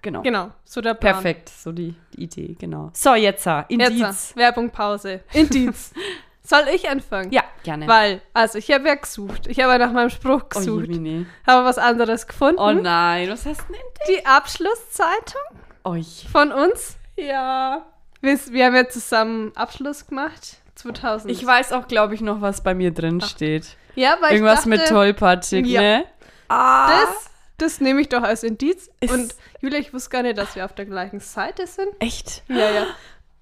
[0.00, 0.22] Genau.
[0.22, 1.14] Genau, so der Plan.
[1.14, 2.90] Perfekt, so die, die Idee, genau.
[2.92, 3.98] So, jetzt, äh, Indiz.
[3.98, 5.20] Jetzt, Werbung, Pause.
[5.32, 5.92] Indiz.
[6.42, 7.32] Soll ich anfangen?
[7.32, 7.88] Ja, gerne.
[7.88, 9.46] Weil, also ich habe ja gesucht.
[9.46, 10.88] Ich habe ja nach meinem Spruch oh, gesucht.
[10.88, 11.26] Jemine.
[11.46, 12.58] habe was anderes gefunden.
[12.58, 14.08] oh nein, was hast du denn entdeckt?
[14.10, 15.42] Die Abschlusszeitung
[15.84, 16.26] Euch.
[16.30, 16.98] von uns.
[17.16, 17.86] Ja.
[18.20, 20.58] Wir, wir haben ja zusammen Abschluss gemacht.
[20.74, 21.30] 2000.
[21.32, 23.76] Ich weiß auch, glaube ich, noch, was bei mir drin steht.
[23.94, 25.80] Ja, weil Irgendwas ich dachte, mit tollpatschig, Ja.
[25.80, 26.04] ne?
[26.48, 26.88] Ah.
[27.00, 28.90] Das, das nehme ich doch als Indiz.
[29.00, 31.88] Ist- Und Julia, ich wusste gar nicht, dass wir auf der gleichen Seite sind.
[32.00, 32.42] Echt?
[32.48, 32.86] Ja, ja.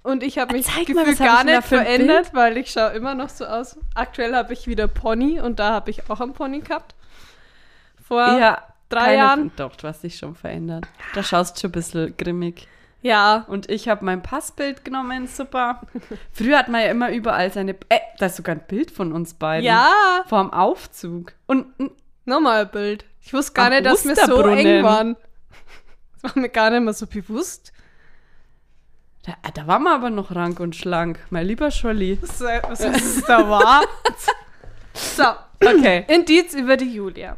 [0.05, 3.15] Und ich habe mich Zeig mal, gefühlt hab gar nicht verändert, weil ich schaue immer
[3.15, 3.79] noch so aus.
[3.95, 6.95] Aktuell habe ich wieder Pony und da habe ich auch einen Pony gehabt.
[8.07, 8.63] Vor ja.
[8.89, 9.53] drei keine- Jahren.
[9.57, 10.87] Doch, du hast dich schon verändert.
[11.15, 12.67] Da schaust du schon ein bisschen grimmig.
[13.03, 13.45] Ja.
[13.49, 15.83] Und ich habe mein Passbild genommen, super.
[16.33, 17.73] Früher hat man ja immer überall seine.
[17.89, 19.67] Äh, da ist sogar ein Bild von uns beiden.
[19.67, 19.93] Ja.
[20.27, 21.35] Vorm Aufzug.
[21.47, 21.67] Und
[22.25, 23.05] Nochmal ein Bild.
[23.21, 25.17] Ich wusste gar nicht, dass wir so eng waren.
[26.23, 27.73] Das war mir gar nicht mehr so bewusst.
[29.25, 31.19] da, da waren wir aber noch rank und schlank.
[31.31, 32.19] Mein lieber Scholli.
[32.23, 33.83] Was, was es da war.
[34.95, 35.25] so,
[35.65, 36.05] Okay.
[36.09, 37.37] Indiz über die Julia.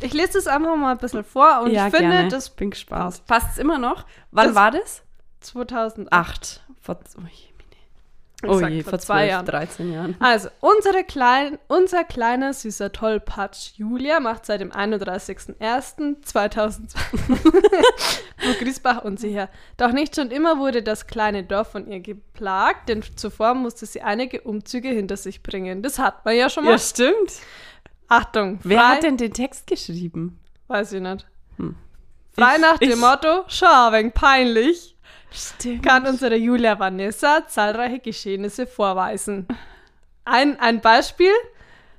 [0.00, 2.28] Ich lese das einfach mal ein bisschen vor und ja, ich finde, gerne.
[2.28, 3.22] das bin gespannt.
[3.26, 4.04] Passt es immer noch?
[4.30, 5.02] Wann Das- war das?
[5.40, 6.12] 2008.
[6.12, 6.60] Acht.
[6.82, 9.46] Vor, oh je, oh je, vor vor zwei 12, Jahren.
[9.46, 10.16] 13 Jahren.
[10.20, 16.96] Also, unsere klein, unser kleiner, süßer Tollpatsch Julia macht seit dem 31.01.2002
[17.36, 19.48] vor Griesbach unsicher.
[19.76, 24.02] Doch nicht schon immer wurde das kleine Dorf von ihr geplagt, denn zuvor musste sie
[24.02, 25.82] einige Umzüge hinter sich bringen.
[25.82, 26.72] Das hat man ja schon mal.
[26.72, 27.32] Ja, stimmt.
[28.10, 30.38] Achtung, Wer frei- hat denn den Text geschrieben?
[30.68, 31.26] Weiß ich nicht.
[31.56, 31.76] Hm.
[32.32, 34.96] Frei Ich- nach dem ich- Motto, schau, peinlich.
[35.32, 35.86] Stimmt.
[35.86, 39.46] kann unsere Julia Vanessa zahlreiche Geschehnisse vorweisen.
[40.24, 41.30] Ein, ein Beispiel: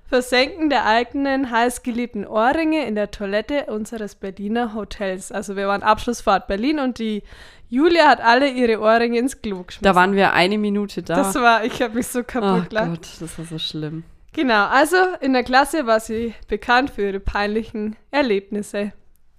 [0.05, 5.31] Versenken der eigenen heißgeliebten Ohrringe in der Toilette unseres Berliner Hotels.
[5.31, 7.23] Also wir waren Abschlussfahrt Berlin und die
[7.69, 9.85] Julia hat alle ihre Ohrringe ins Klo geschmissen.
[9.85, 11.15] Da waren wir eine Minute da.
[11.15, 12.89] das war, ich habe mich so oh kaputt gelacht.
[12.89, 14.03] Gott, das war so schlimm.
[14.33, 18.93] Genau, also in der Klasse war sie bekannt für ihre peinlichen Erlebnisse.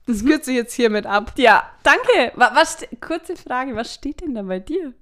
[0.06, 0.28] Das Mhm.
[0.28, 1.32] kürze ich jetzt hiermit ab.
[1.36, 2.32] Ja, danke.
[2.34, 4.92] Was, was, kurze Frage, was steht denn da bei dir?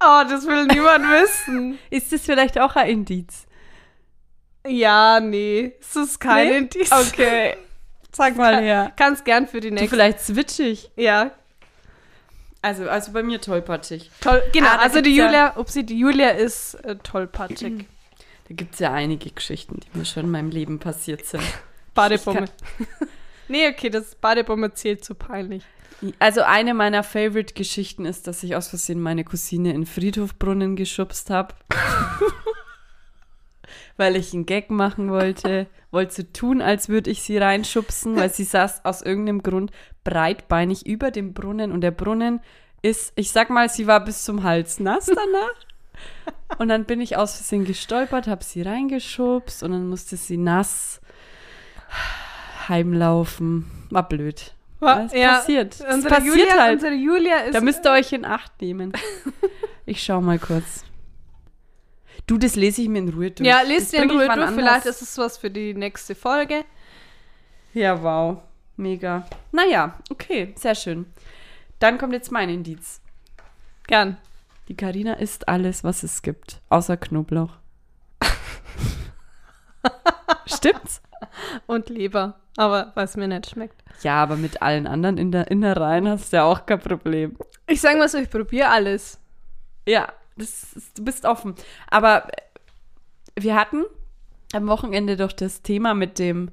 [0.00, 1.78] Oh, das will niemand wissen.
[1.88, 3.46] Ist das vielleicht auch ein Indiz?
[4.66, 6.56] Ja, nee, es ist kein Nee?
[6.58, 6.90] Indiz.
[6.92, 7.56] Okay.
[8.12, 8.92] Sag mal her.
[8.96, 9.90] Kannst gern für die Du, nächste.
[9.90, 10.90] vielleicht switchig.
[10.96, 11.30] Ja,
[12.62, 14.10] Also, also bei mir tollpatschig.
[14.20, 14.42] toll.
[14.52, 17.86] Genau, Ah, also die ja- Julia, ob sie die Julia ist, äh, tollpatschig.
[18.48, 21.42] Da gibt es ja einige Geschichten, die mir schon in meinem Leben passiert sind.
[21.94, 22.46] Badebombe.
[23.48, 25.64] nee, okay, das Badebombe zählt zu peinlich.
[26.18, 31.54] Also eine meiner Favorite-Geschichten ist, dass ich aus Versehen meine Cousine in Friedhofbrunnen geschubst habe.
[33.96, 35.66] weil ich einen Gag machen wollte.
[35.90, 39.70] Wollte so tun, als würde ich sie reinschubsen, weil sie saß aus irgendeinem Grund
[40.04, 42.40] breitbeinig über dem Brunnen und der Brunnen
[42.82, 45.54] ist, ich sag mal, sie war bis zum Hals nass danach.
[46.58, 51.00] Und dann bin ich aus Versehen gestolpert, habe sie reingeschubst und dann musste sie nass
[52.68, 53.70] heimlaufen.
[53.90, 54.52] War blöd.
[54.80, 55.76] Wa- Es ja, passiert.
[55.92, 56.74] Unsere, passiert Julia, halt.
[56.74, 57.54] unsere Julia ist.
[57.54, 58.92] Da müsst ihr euch in Acht nehmen.
[59.88, 60.84] Ich schau mal kurz.
[62.26, 63.48] Du, das lese ich mir in Ruhe durch.
[63.48, 64.50] ja, lest dir in Ruhe durch.
[64.50, 66.64] Vielleicht ist es was für die nächste Folge.
[67.72, 68.38] Ja, wow.
[68.76, 69.24] Mega.
[69.52, 71.06] Naja, okay, sehr schön.
[71.78, 73.00] Dann kommt jetzt mein Indiz.
[73.86, 74.16] Gern.
[74.68, 77.56] Die Karina isst alles, was es gibt, außer Knoblauch.
[80.46, 81.00] Stimmt's?
[81.66, 82.40] Und Leber.
[82.56, 83.84] Aber was mir nicht schmeckt.
[84.02, 87.36] Ja, aber mit allen anderen in der Innereien hast du ja auch kein Problem.
[87.66, 89.20] Ich sage mal so, ich probiere alles.
[89.86, 91.54] Ja, das ist, du bist offen.
[91.88, 92.42] Aber äh,
[93.38, 93.84] wir hatten
[94.52, 96.50] am Wochenende doch das Thema mit dem,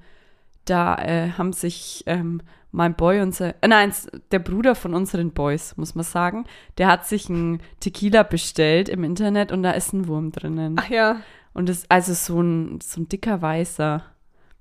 [0.65, 2.41] da äh, haben sich ähm,
[2.73, 3.93] mein Boy und sein, äh, nein,
[4.31, 6.45] der Bruder von unseren Boys, muss man sagen,
[6.79, 10.75] der hat sich ein Tequila bestellt im Internet und da ist ein Wurm drinnen.
[10.79, 11.21] Ach ja.
[11.53, 14.03] Und das, also so ein, so ein dicker Weißer.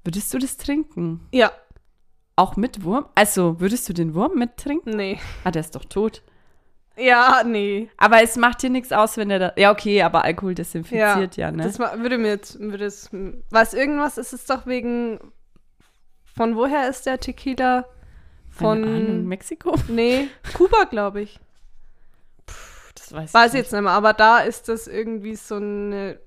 [0.04, 1.26] Würdest du das trinken?
[1.32, 1.52] Ja.
[2.36, 3.06] Auch mit Wurm?
[3.14, 4.94] Also, würdest du den Wurm mittrinken?
[4.94, 5.18] Nee.
[5.44, 6.22] Ah, der ist doch tot.
[6.98, 7.88] Ja, nee.
[7.96, 9.52] Aber es macht dir nichts aus, wenn der da.
[9.56, 11.62] Ja, okay, aber Alkohol desinfiziert ja, ne?
[11.62, 13.08] Das würde mir jetzt, würde es,
[13.48, 15.18] was irgendwas ist es doch wegen,
[16.34, 17.86] von woher ist der Tequila?
[18.58, 19.74] Keine Ahnung, Von, Mexiko?
[19.88, 21.38] nee, Kuba, glaube ich.
[22.94, 26.18] Das weiß, Weiß ich jetzt nicht mehr, aber da ist das irgendwie so eine,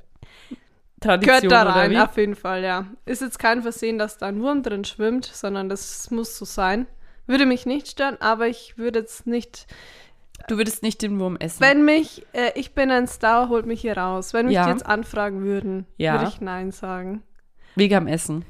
[0.99, 1.99] Tradition gehört da oder rein, wie?
[1.99, 2.88] auf jeden Fall, ja.
[3.05, 6.88] Ist jetzt kein Versehen, dass da ein Wurm drin schwimmt, sondern das muss so sein.
[7.27, 9.67] Würde mich nicht stören, aber ich würde jetzt nicht,
[10.47, 11.59] Du würdest nicht den Wurm essen.
[11.61, 14.33] wenn mich, äh, ich bin ein Star, holt mich hier raus.
[14.33, 14.65] Wenn mich Ja.
[14.65, 16.13] die jetzt anfragen würden, Ja.
[16.19, 17.23] würde ich Nein sagen.
[17.75, 18.45] Wegen am Essen.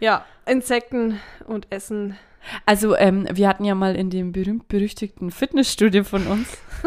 [0.00, 2.16] Ja, Insekten und Essen.
[2.64, 6.56] Also, ähm, wir hatten ja mal in dem berühmt-berüchtigten Fitnessstudio von uns.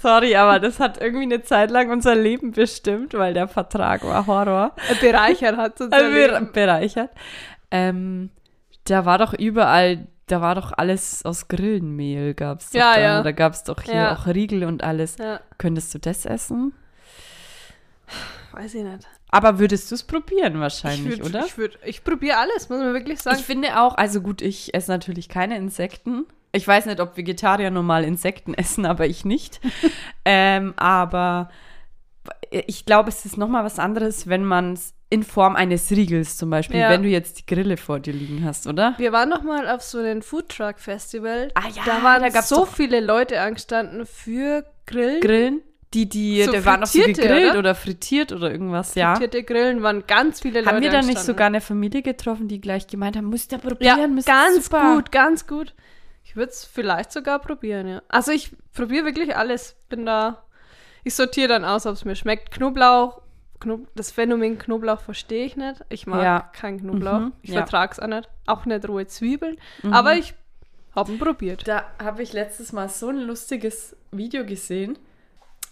[0.00, 4.26] Sorry, aber das hat irgendwie eine Zeit lang unser Leben bestimmt, weil der Vertrag war
[4.26, 4.74] Horror.
[4.88, 7.10] Äh, Bereichert hat es Also wir- bereichert.
[7.70, 8.30] Ähm,
[8.84, 13.00] da war doch überall, da war doch alles aus Grillenmehl, gab's doch Ja, da.
[13.00, 13.22] ja.
[13.22, 14.14] Da gab's doch hier Ja.
[14.14, 15.16] auch Riegel und alles.
[15.18, 16.72] Ja, Könntest du das essen?
[18.52, 19.08] Weiß ich nicht.
[19.30, 21.46] Aber würdest du es probieren Ich, wahrscheinlich, würd, oder?
[21.46, 23.38] ich, würd, ich probiere alles, muss man wirklich sagen.
[23.38, 26.26] Ich finde auch, also gut, ich esse natürlich keine Insekten.
[26.52, 29.60] Ich weiß nicht, ob Vegetarier normal Insekten essen, aber ich nicht.
[30.24, 31.50] ähm, aber
[32.50, 36.48] ich glaube, es ist nochmal was anderes, wenn man es in Form eines Riegels zum
[36.50, 36.88] Beispiel, Ja.
[36.90, 38.94] wenn du jetzt die Grille vor dir liegen hast, oder?
[38.96, 41.50] wir waren noch mal auf so einem Foodtruck Festival.
[41.54, 45.20] Ah ja, da waren da so viele Leute angestanden für Grillen.
[45.20, 45.60] Grillen?
[45.94, 47.58] Die, die, So der waren noch so frittierte, gegrillt oder?
[47.58, 47.74] oder?
[47.74, 49.14] frittiert oder irgendwas, ja.
[49.14, 51.26] Frittierte Grillen waren ganz viele Leute Haben wir da nicht angestanden.
[51.26, 54.94] sogar eine Familie getroffen, die gleich gemeint haben, müsst ihr probieren, Ja, müsst ganz super.
[54.94, 55.74] gut, ganz gut.
[56.24, 58.02] Ich würde es vielleicht sogar probieren, ja.
[58.08, 59.76] Also ich probiere wirklich alles.
[59.90, 60.44] Bin da.
[61.04, 62.50] Ich sortiere dann aus, ob es mir schmeckt.
[62.52, 63.20] Knoblauch.
[63.60, 65.84] Knob das Phänomen Knoblauch verstehe ich nicht.
[65.88, 66.40] Ich mag Ja.
[66.40, 67.18] keinen Knoblauch.
[67.20, 67.58] Mhm, ich ja.
[67.58, 68.28] vertrage es auch nicht.
[68.46, 69.56] Auch nicht rohe Zwiebeln.
[69.82, 69.92] Mhm.
[69.92, 70.34] Aber ich
[70.96, 71.66] habe ihn probiert.
[71.68, 74.98] Da habe ich letztes Mal so ein lustiges Video gesehen.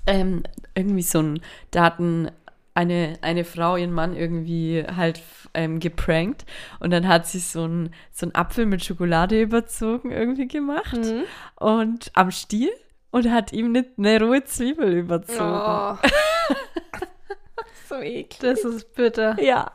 [0.06, 0.42] Ähm,
[0.74, 2.30] irgendwie so ein, da hatten
[2.74, 5.20] eine, eine Frau ihren Mann irgendwie halt
[5.54, 6.46] ähm, geprankt
[6.78, 11.24] und dann hat sie so ein so einen Apfel mit Schokolade überzogen irgendwie gemacht Mhm.
[11.56, 12.70] und am Stiel
[13.10, 15.40] und hat ihm eine, eine rohe Zwiebel überzogen.
[15.40, 15.96] Oh,
[17.88, 18.38] so eklig.
[18.40, 19.40] das ist bitter.
[19.42, 19.72] Ja.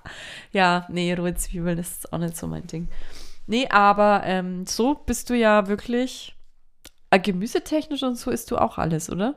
[0.52, 2.88] Ja, nee, rohe Zwiebeln, ist auch nicht so mein Ding.
[3.48, 6.32] Nee, aber ähm, so bist du ja wirklich
[7.12, 9.36] Ah, gemüsetechnisch und so isst du auch alles, oder?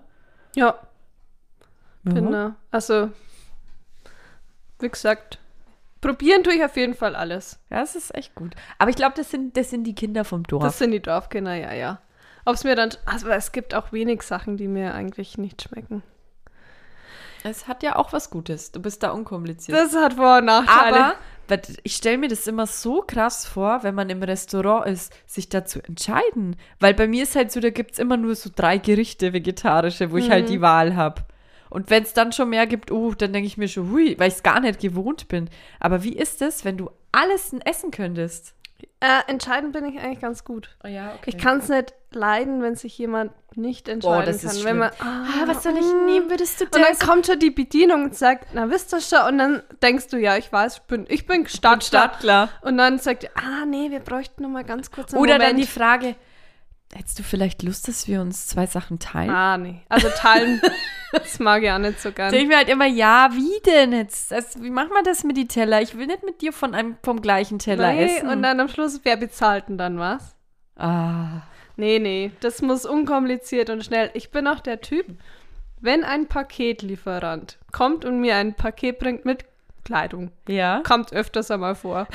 [0.59, 0.75] Ja,
[2.05, 2.13] Ja.
[2.13, 2.51] genau.
[2.71, 3.11] Also,
[4.81, 5.39] wie gesagt,
[6.01, 7.59] probieren tue ich auf jeden Fall alles.
[7.71, 8.55] Ja, das ist echt gut.
[8.79, 10.63] Aber ich glaube, das sind, das sind die Kinder vom Dorf.
[10.63, 12.01] Das sind die Dorfkinder, ja, ja.
[12.45, 16.03] Ob es mir dann, also es gibt auch wenig Sachen, die mir eigentlich nicht schmecken.
[17.45, 18.73] es hat ja auch was Gutes.
[18.73, 19.77] Du bist da unkompliziert.
[19.77, 20.97] Das hat Vor- und Nachteile.
[21.05, 21.15] Aber
[21.49, 25.49] wat- ich stelle mir das immer so krass vor, wenn man im Restaurant ist, sich
[25.49, 26.57] dazu entscheiden.
[26.81, 30.11] Weil bei mir ist halt so, da gibt es immer nur so drei Gerichte vegetarische,
[30.11, 31.23] wo ich halt die Wahl habe.
[31.71, 34.29] Und wenn es dann schon mehr gibt, oh, dann denke ich mir schon, hui, weil
[34.29, 35.51] ich es gar nicht gewohnt bin.
[35.81, 38.55] Aber wie ist es, wenn du alles essen könntest?
[39.01, 40.77] Äh, entscheiden bin ich eigentlich ganz gut.
[40.83, 41.31] Oh ja, okay.
[41.31, 44.65] Ich kann es nicht leiden, wenn sich jemand nicht entscheiden das ist kann.
[44.65, 46.07] Wenn man, Ah, was soll ich mm.
[46.07, 46.99] nehmen, würdest du Und dann das?
[47.01, 49.21] kommt schon die Bedienung und sagt, na wisst ihr schon?
[49.29, 52.49] Und dann denkst du, ja, ich weiß, ich bin, ich bin Stadt, Stadt, klar.
[52.63, 55.51] Und dann sagt er, ah nee, wir bräuchten noch mal ganz kurz einen Oder Moment.
[55.51, 56.17] dann die Frage,
[56.93, 59.31] hättest du vielleicht Lust, dass wir uns zwei Sachen teilen?
[59.31, 59.83] Ah, nee.
[59.89, 60.61] Also teilen,
[61.13, 62.31] das mag ich auch nicht so gern.
[62.31, 64.33] Denke ich mir halt immer, ja, wie denn jetzt?
[64.33, 65.81] Also, wie machen wir das mit die Teller?
[65.83, 68.29] Ich will nicht mit dir von einem, vom gleichen Teller Nee, essen.
[68.29, 70.35] und dann am Schluss, wer bezahlt denn dann was?
[70.77, 71.43] ah.
[71.81, 74.11] Nee, nee, das muss unkompliziert und schnell.
[74.15, 75.07] Ich bin auch der Typ,
[75.81, 79.45] wenn ein Paketlieferant kommt und mir ein Paket bringt mit
[79.85, 80.83] Kleidung, Ja.
[80.85, 82.09] kommt öfters einmal vor,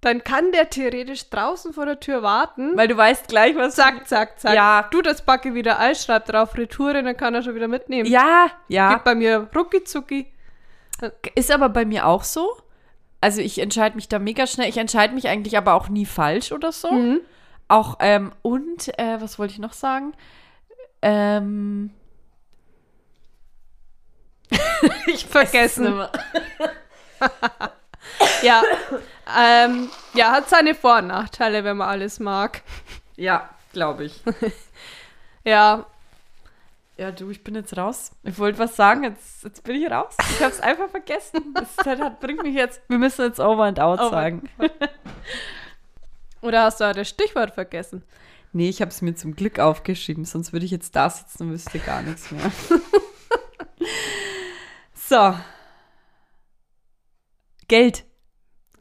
[0.00, 2.76] dann kann der theoretisch draußen vor der Tür warten.
[2.76, 3.74] Weil du weißt gleich, was.
[3.74, 4.54] zack, zack, zack.
[4.54, 4.88] Ja.
[4.90, 8.08] Du das Backe wieder Eis, schreib drauf Retoure, dann kann er schon wieder mitnehmen.
[8.08, 8.94] Ja, ja.
[8.94, 10.26] Geht bei mir rucki zucki.
[11.34, 12.50] Ist aber bei mir auch so.
[13.20, 14.68] Also ich entscheide mich da mega schnell.
[14.68, 16.90] Ich entscheide mich eigentlich aber auch nie falsch oder so.
[16.90, 17.20] Mhm.
[17.68, 20.14] Auch, ähm, und, äh, was wollte ich noch sagen?
[21.02, 21.90] Ähm.
[25.06, 25.94] Ich vergessen.
[28.42, 28.62] Ja.
[29.38, 32.62] Ähm, ja, hat seine Vor- und Nachteile, wenn man alles mag.
[33.16, 34.22] Ja, glaube ich.
[35.44, 35.84] Ja,
[36.96, 38.12] Ja, du, ich bin jetzt raus.
[38.24, 40.14] Ich wollte was sagen, jetzt, jetzt bin ich raus.
[40.32, 41.54] Ich habe es einfach vergessen.
[41.54, 42.80] Das hat, bringt mich jetzt.
[42.88, 44.48] Wir müssen jetzt over and out Over- sagen.
[46.42, 48.02] Oder hast du auch das Stichwort vergessen?
[48.52, 51.50] Nee, ich habe es mir zum Glück aufgeschrieben, sonst würde ich jetzt da sitzen und
[51.52, 52.50] wüsste gar nichts mehr.
[54.94, 55.34] so.
[57.68, 58.04] Geld.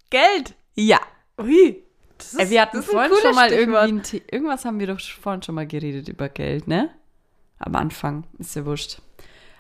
[0.10, 0.56] Geld.
[0.76, 1.00] Ja.
[1.40, 1.84] Ui.
[2.18, 3.88] Das Äh, wir hatten ist vorhin schon mal Stichwort.
[3.90, 6.90] irgendwie ein irgendwas haben wir doch vorhin schon mal geredet über Geld, ne?
[7.60, 9.02] Am Anfang, ist ja wurscht.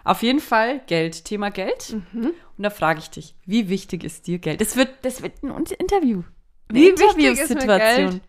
[0.04, 1.96] Auf jeden Fall Geld, Thema Geld.
[2.14, 2.28] Mhm.
[2.58, 4.60] Und da frage ich dich, wie wichtig ist dir Geld?
[4.62, 6.24] Das wird, das wird ein Interview.
[6.70, 8.22] Eine Wie wichtig ist mir Interviewsituation.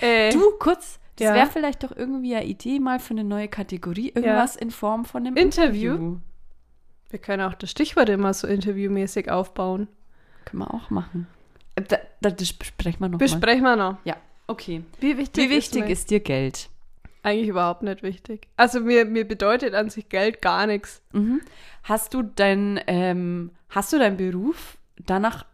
[0.00, 1.34] Äh, Du, kurz, das Ja.
[1.34, 5.26] wäre vielleicht doch irgendwie eine Idee mal für eine neue Kategorie, irgendwas in Form von
[5.26, 5.92] einem Interview.
[5.92, 6.16] Interview?
[7.10, 9.88] wir können auch das Stichwort immer so interviewmäßig aufbauen.
[10.44, 11.26] Können wir auch machen.
[11.76, 13.24] Da, da, das besprechen wir noch mal.
[13.24, 13.98] Besprechen wir noch.
[14.04, 14.82] Ja, okay.
[15.00, 16.68] Wie wichtig, Wie wichtig mir- ist dir Geld?
[17.22, 18.46] Eigentlich überhaupt nicht wichtig.
[18.56, 21.02] Also mir, mir bedeutet an sich Geld gar nichts.
[21.12, 21.40] Mhm.
[21.82, 25.44] Hast du dein, ähm, hast du deinen Beruf danach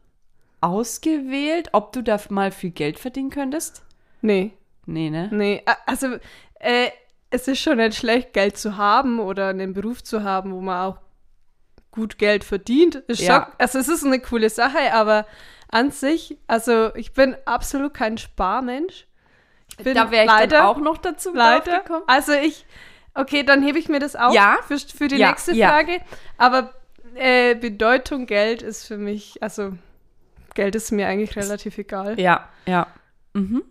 [0.60, 3.82] ausgewählt, ob du da mal viel Geld verdienen könntest?
[4.20, 4.52] Nee,
[4.86, 5.28] Nee, ne?
[5.32, 5.62] nee.
[5.86, 6.18] Also
[6.60, 6.88] äh,
[7.30, 10.86] es ist schon nicht schlecht, Geld zu haben oder einen Beruf zu haben, wo man
[10.86, 10.98] auch
[11.90, 12.96] gut Geld verdient.
[12.96, 13.44] Ist Ja.
[13.46, 15.26] schon, also es ist eine coole Sache, aber
[15.72, 19.06] an sich, also ich bin absolut kein Sparmensch.
[19.70, 21.80] Ich bin da wäre ich leider, dann auch noch dazu leider.
[21.80, 22.04] gekommen.
[22.06, 22.66] Also ich,
[23.14, 24.58] okay, dann hebe ich mir das auf Ja.
[24.68, 25.70] für, für die Ja, nächste ja.
[25.70, 25.98] Frage.
[26.36, 26.74] Aber
[27.14, 29.72] äh, Bedeutung Geld ist für mich, also
[30.54, 32.20] Geld ist mir eigentlich relativ egal.
[32.20, 32.86] Ja, ja.
[33.32, 33.64] Mhm.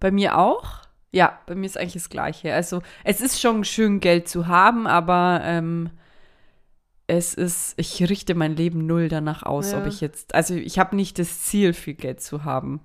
[0.00, 0.80] Bei mir auch.
[1.12, 2.52] Ja, bei mir ist eigentlich das Gleiche.
[2.54, 5.90] Also es ist schon schön, Geld zu haben, aber ähm,
[7.08, 9.78] es ist, ich richte mein Leben null danach aus, Ja.
[9.78, 12.80] ob ich jetzt, also ich habe nicht das Ziel, viel Geld zu haben.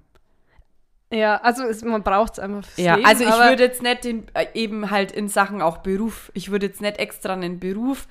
[1.14, 3.08] Ja, also es, man braucht es einfach fürs Ja, Leben.
[3.08, 6.68] also ich würde jetzt nicht den, äh, eben halt in Sachen auch Beruf, ich würde
[6.68, 8.08] jetzt nicht extra einen Beruf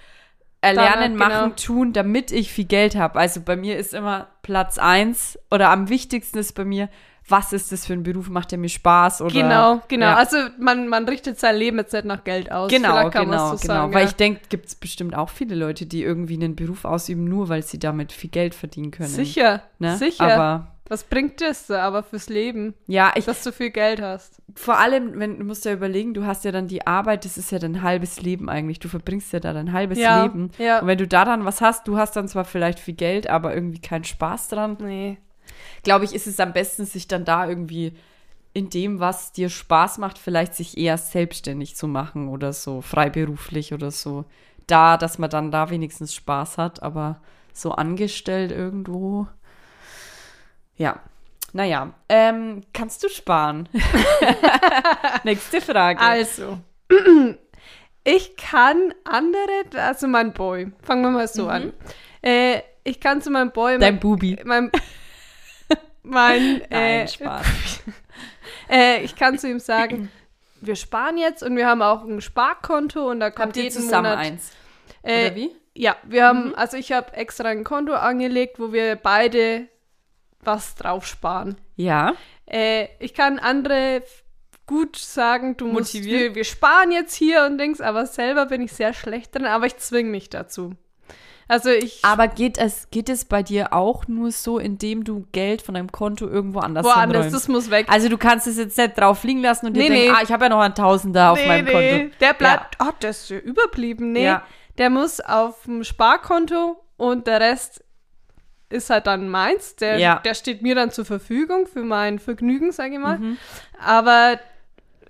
[0.61, 1.41] erlernen, Danach, genau.
[1.49, 3.19] machen, tun, damit ich viel Geld habe.
[3.19, 6.91] Also bei mir ist immer Platz eins oder am wichtigsten ist bei mir,
[7.29, 10.07] was ist das für ein Beruf, macht der mir Spaß oder Genau, genau.
[10.07, 10.17] Ja.
[10.17, 12.71] Also man, man richtet sein Leben jetzt nicht nach Geld aus.
[12.71, 13.57] Genau, genau, so genau.
[13.57, 14.09] sagen, Weil ja.
[14.09, 17.63] ich denke, gibt es bestimmt auch viele Leute, die irgendwie einen Beruf ausüben, nur weil
[17.63, 19.09] sie damit viel Geld verdienen können.
[19.09, 19.97] Sicher, Ne?
[19.97, 20.25] sicher.
[20.35, 24.43] Aber Was bringt das aber fürs Leben, ja, ich, dass du viel Geld hast?
[24.57, 27.53] vor allem, wenn du musst ja überlegen, du hast ja dann die Arbeit, das ist
[27.53, 28.81] ja dein halbes Leben eigentlich.
[28.81, 30.51] Du verbringst ja da dein halbes Ja, Leben.
[30.59, 30.81] ja.
[30.81, 33.55] Und wenn du da dann was hast, du hast dann zwar vielleicht viel Geld, aber
[33.55, 34.77] irgendwie keinen Spaß dran.
[34.81, 35.19] Nee.
[35.83, 37.97] Glaube ich, ist es am besten, sich dann da irgendwie
[38.53, 43.73] in dem, was dir Spaß macht, vielleicht sich eher selbstständig zu machen oder so, freiberuflich
[43.73, 44.25] oder so.
[44.67, 47.21] Da, dass man dann da wenigstens Spaß hat, aber
[47.53, 49.27] so angestellt irgendwo.
[50.77, 51.01] Ja.
[51.53, 53.69] Naja, ähm, kannst du sparen?
[55.25, 56.01] Nächste Frage.
[56.01, 56.59] Also,
[58.05, 61.73] Ich kann andere, also mein Boy, fangen wir mal so an.
[62.23, 64.39] Äh, ich kann zu meinem Boy, Dein Bubi.
[64.45, 64.71] mein,
[66.03, 67.47] mein, Nein, äh, Spaß.
[68.71, 70.11] äh, ich kann zu ihm sagen,
[70.61, 73.75] wir sparen jetzt und wir haben auch ein Sparkonto und da kommt Habt ihr jeden
[73.75, 74.19] zusammen Monat.
[74.19, 74.51] eins?
[75.03, 75.51] Äh, Oder wie?
[75.75, 79.69] Ja, wir haben, also ich habe extra ein Konto angelegt, wo wir beide
[80.43, 81.57] was drauf sparen.
[81.77, 82.15] Ja.
[82.47, 84.03] Äh, ich kann andere
[84.67, 86.21] gut sagen, du musst, Motivieren?
[86.21, 89.67] wir, wir sparen jetzt hier und Dings, aber selber bin ich sehr schlecht drin, aber
[89.67, 90.75] ich zwinge mich dazu.
[91.51, 95.63] Also ich Aber geht es, geht es bei dir auch nur so, indem du Geld
[95.63, 97.87] von deinem Konto irgendwo anders woanders, das muss weg.
[97.91, 100.17] Also du kannst es jetzt nicht drauf liegen lassen und dir Nee, denken, nee.
[100.17, 102.15] ah, ich habe ja noch einen Tausender auf meinem Konto.
[102.21, 104.13] Der bleibt, oh, der ist ja überblieben.
[104.13, 104.45] Nee, Ja.
[104.79, 107.83] der muss auf dem Sparkonto und der Rest
[108.69, 109.75] ist halt dann meins.
[109.75, 110.21] Der, Ja.
[110.25, 113.19] der steht mir dann zur Verfügung für mein Vergnügen, sage ich mal.
[113.19, 113.37] Mhm.
[113.85, 114.39] Aber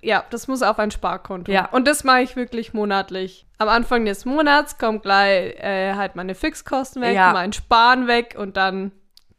[0.01, 1.51] ja, das muss auf ein Sparkonto.
[1.51, 1.69] Ja.
[1.71, 3.45] Und das mache ich wirklich monatlich.
[3.57, 7.33] Am Anfang des Monats kommt gleich äh, halt meine Fixkosten weg, Ja.
[7.33, 8.91] mein Sparen weg und dann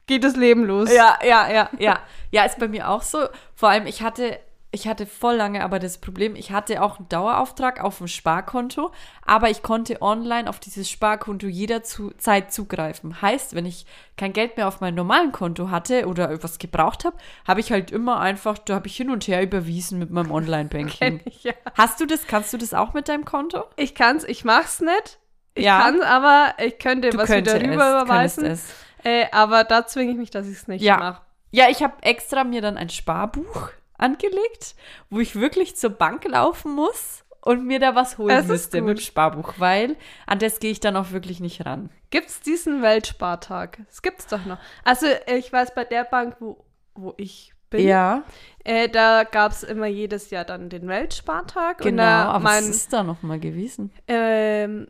[0.06, 0.92] geht das Leben los.
[0.92, 1.98] Ja, ja, ja, ja.
[2.30, 3.26] Ja, ist bei mir auch so.
[3.54, 4.38] Vor allem, ich hatte,
[4.74, 8.90] ich hatte voll lange aber das Problem, ich hatte auch einen Dauerauftrag auf dem Sparkonto,
[9.26, 13.20] aber ich konnte online auf dieses Sparkonto jederzeit zugreifen.
[13.20, 13.84] Heißt, wenn ich
[14.16, 17.90] kein Geld mehr auf meinem normalen Konto hatte oder etwas gebraucht habe, habe ich halt
[17.90, 21.20] immer einfach, da habe ich hin und her überwiesen mit meinem Online-Banking.
[21.42, 21.52] ja.
[21.76, 23.64] Hast du das, kannst du das auch mit deinem Konto?
[23.76, 25.18] Ich kann's, ich mach's nicht.
[25.54, 25.82] Ich Ja.
[25.82, 28.46] kann's, aber ich könnte was wieder rüber es, überweisen.
[28.46, 28.74] es.
[29.04, 30.96] Äh, aber da zwinge ich mich, dass ich es nicht Ja.
[30.96, 31.20] mache.
[31.50, 33.68] Ja, ich habe extra mir dann ein Sparbuch
[34.02, 34.74] angelegt,
[35.10, 38.88] wo ich wirklich zur Bank laufen muss und mir da was holen müsste gut.
[38.88, 41.90] mit dem Sparbuch, weil an das gehe ich dann auch wirklich nicht ran.
[42.10, 43.78] Gibt's diesen Weltspartag?
[43.88, 44.58] Das gibt's doch noch.
[44.84, 48.22] Also ich weiß, bei der Bank, wo, wo ich bin, Ja,
[48.64, 51.78] äh, da gab's immer jedes Jahr dann den Weltspartag.
[51.78, 52.02] und genau.
[52.02, 53.90] da Aber mein, was ist da nochmal gewesen?
[54.08, 54.88] ähm,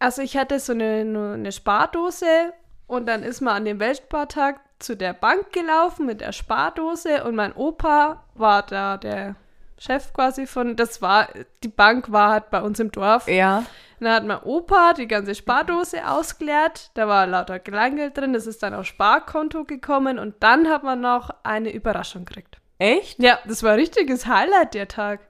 [0.00, 1.00] also ich hatte so eine,
[1.34, 2.52] eine Spardose
[2.86, 7.34] und dann ist man an dem Weltspartag zu der Bank gelaufen mit der Spardose und
[7.34, 9.36] mein Opa war da der
[9.78, 11.28] Chef quasi von, das war,
[11.62, 13.28] die Bank war halt bei uns im Dorf.
[13.28, 13.64] Ja.
[14.00, 18.62] Dann hat mein Opa die ganze Spardose ausgeleert, da war lauter Kleingeld drin, das ist
[18.62, 22.58] dann aufs Sparkonto gekommen und dann hat man noch eine Überraschung gekriegt.
[22.78, 23.20] Echt?
[23.20, 25.20] Ja, das war ein richtiges Highlight der Tag.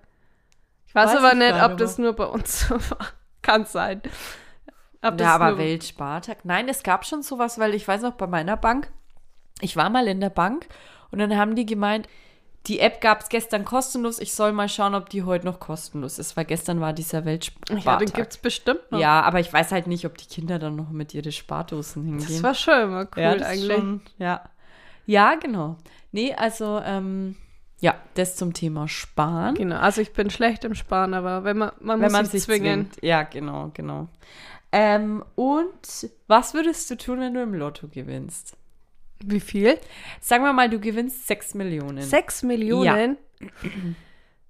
[0.87, 3.07] Ich weiß, Weiß aber ich nicht, ob das nur bei uns so war.
[3.43, 4.03] Kann sein.
[5.03, 6.45] Ob Ja, aber Weltspartag.
[6.45, 8.91] Nein, es gab schon sowas, weil ich weiß noch bei meiner Bank,
[9.61, 10.67] ich war mal in der Bank
[11.11, 12.09] und dann haben die gemeint,
[12.67, 16.19] die App gab es gestern kostenlos, ich soll mal schauen, ob die heute noch kostenlos
[16.19, 17.85] ist, weil gestern war dieser Weltspartag.
[17.85, 18.99] Ja, den gibt's bestimmt noch.
[18.99, 22.29] Ja, aber ich weiß halt nicht, ob die Kinder dann noch mit ihren Spardosen hingehen.
[22.29, 23.73] Das war schon mal cool ja, eigentlich.
[23.73, 24.43] Schon, ja.
[25.07, 25.77] ja, genau.
[26.13, 27.37] Nee, also, ähm,
[27.81, 29.55] ja, das zum Thema Sparen.
[29.55, 32.43] Genau, also ich bin schlecht im Sparen, aber wenn man, man Wenn muss man sich
[32.43, 32.91] sich zwingen.
[32.91, 33.05] zwingt.
[33.05, 34.09] Ja, genau, genau.
[34.73, 38.57] Ähm, und was würdest du tun, wenn du im Lotto gewinnst?
[39.25, 39.79] Wie viel?
[40.21, 42.03] Sagen wir mal, du gewinnst 6 Millionen.
[42.03, 43.17] Sechs Millionen?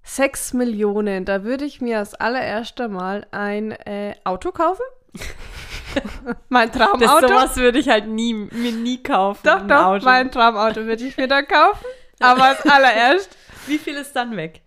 [0.03, 4.83] Sechs Millionen, da würde ich mir als allererster Mal ein äh, Auto kaufen.
[6.49, 7.27] mein das, Traumauto.
[7.27, 9.41] sowas würde ich halt nie, mir nie kaufen.
[9.43, 10.05] doch, doch, Auto.
[10.05, 11.85] mein Traumauto würde ich mir da kaufen.
[12.19, 13.35] Aber als allererst.
[13.67, 14.61] Wie viel ist dann weg?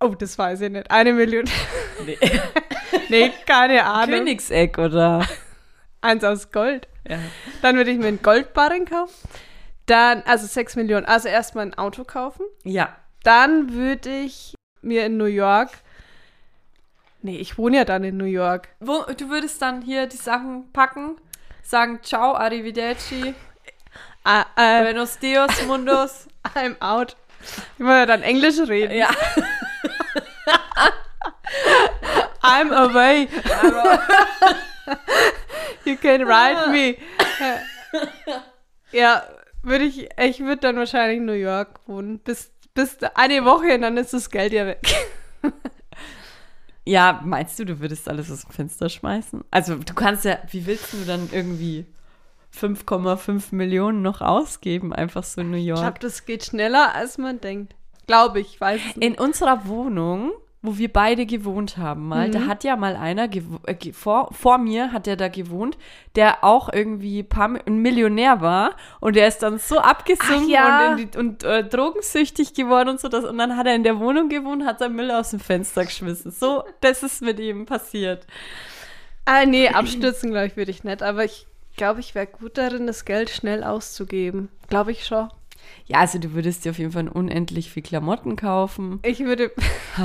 [0.00, 0.90] Oh, das weiß ich nicht.
[0.90, 1.44] Eine Million.
[2.04, 2.18] Nee.
[3.08, 4.18] nee, keine Ahnung.
[4.18, 5.26] Königseck oder?
[6.00, 6.86] Eins aus Gold.
[7.08, 7.18] Ja.
[7.62, 9.14] Dann würde ich mir einen Goldbarren kaufen.
[9.88, 11.06] Dann, also sechs Millionen.
[11.06, 12.44] Also erstmal ein Auto kaufen.
[12.64, 12.94] ja.
[13.24, 15.70] Dann würde ich mir in New York.
[17.20, 18.68] Nee, ich wohne ja dann in New York.
[18.78, 21.16] Wo, du würdest dann hier die Sachen packen,
[21.62, 23.34] sagen Ciao, Arrivederci,
[24.24, 26.28] Ah, äh, Buenos Dias, Mundos.
[26.54, 27.16] I'm out.
[27.76, 28.96] Ich muss ja dann Englisch reden.
[28.96, 29.10] ja.
[32.42, 33.24] I'm away.
[35.84, 36.96] you can ride me.
[38.92, 39.22] ja,
[39.62, 42.18] würde ich, ich würde dann wahrscheinlich in New York wohnen.
[42.20, 44.80] Bis, bis eine Woche und dann ist das Geld ja weg.
[46.84, 49.44] Ja, meinst du, du würdest alles aus dem Fenster schmeißen?
[49.50, 51.84] Also, du kannst ja, wie willst du dann irgendwie
[52.56, 55.80] 5,5 Millionen noch ausgeben, einfach so in New Ich York?
[55.80, 57.74] glaube, das geht schneller, als man denkt.
[58.06, 59.06] Glaube ich, weiß es nicht.
[59.06, 63.92] In unserer Wohnung, wo wir beide gewohnt haben, mal, da hat ja mal einer äh,
[63.92, 65.78] vor, vor mir hat der da gewohnt,
[66.16, 70.90] der auch irgendwie paar, ein Millionär war und der ist dann so abgesunken ja.
[70.90, 74.00] und, die, und äh, drogensüchtig geworden und so das und dann hat er in der
[74.00, 76.32] Wohnung gewohnt, hat sein Müll aus dem Fenster geschmissen.
[76.32, 78.26] So, das ist mit ihm passiert.
[79.26, 81.02] Ah, nee, abstürzen, glaube ich, würde ich nicht.
[81.02, 81.46] Aber ich
[81.76, 84.48] glaube, ich wäre gut darin, das Geld schnell auszugeben.
[84.68, 85.28] Glaube ich schon.
[85.86, 89.00] Ja, also du würdest dir auf jeden Fall unendlich viel Klamotten kaufen.
[89.02, 89.50] Ich würde.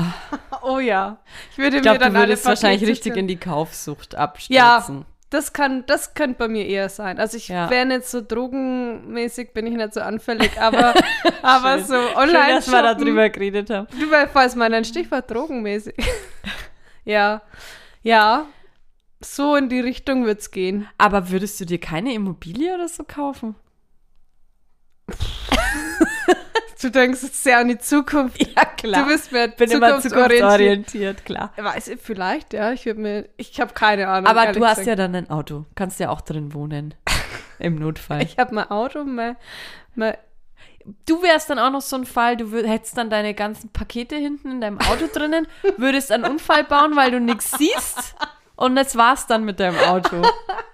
[0.61, 1.17] oh ja.
[1.51, 5.05] Ich würde Ich mir glaube, dann du würdest wahrscheinlich richtig in die Kaufsucht Ja, abstürzen.
[5.29, 7.19] das kann, das könnte bei mir eher sein.
[7.19, 7.69] Also ich Ja.
[7.69, 10.93] wäre nicht so drogenmäßig, bin ich nicht so anfällig, aber,
[11.41, 11.85] aber Schön.
[11.87, 13.87] so Schön, online dass wir darüber geredet haben.
[13.99, 15.95] Du weißt, mal ein Stichwort drogenmäßig.
[17.05, 17.41] ja.
[18.03, 18.45] Ja.
[19.21, 20.87] So in die Richtung wird's gehen.
[20.97, 23.55] Aber würdest du dir keine Immobilie oder so kaufen?
[26.81, 28.45] Du denkst jetzt sehr an die Zukunft.
[28.45, 29.03] Ja, klar.
[29.03, 30.89] Du bist mir bin immer zukunftsorientiert.
[30.89, 31.53] zukunftsorientiert, klar.
[31.55, 32.73] Weiß ich, vielleicht, ja.
[32.73, 34.27] Ich würde mir, ich habe keine Ahnung.
[34.27, 34.87] Aber du hast gesagt.
[34.87, 35.65] ja dann ein Auto.
[35.75, 36.93] Kannst ja auch drin wohnen.
[37.59, 38.23] Im Notfall.
[38.23, 39.37] Ich habe mein Auto, mein,
[39.95, 40.17] mein,
[41.05, 44.51] Du wärst dann auch noch so ein Fall, du hättest dann deine ganzen Pakete hinten
[44.51, 45.47] in deinem Auto drinnen,
[45.77, 48.15] würdest einen Unfall bauen, weil du nichts siehst.
[48.57, 50.21] Und das war's dann mit deinem Auto.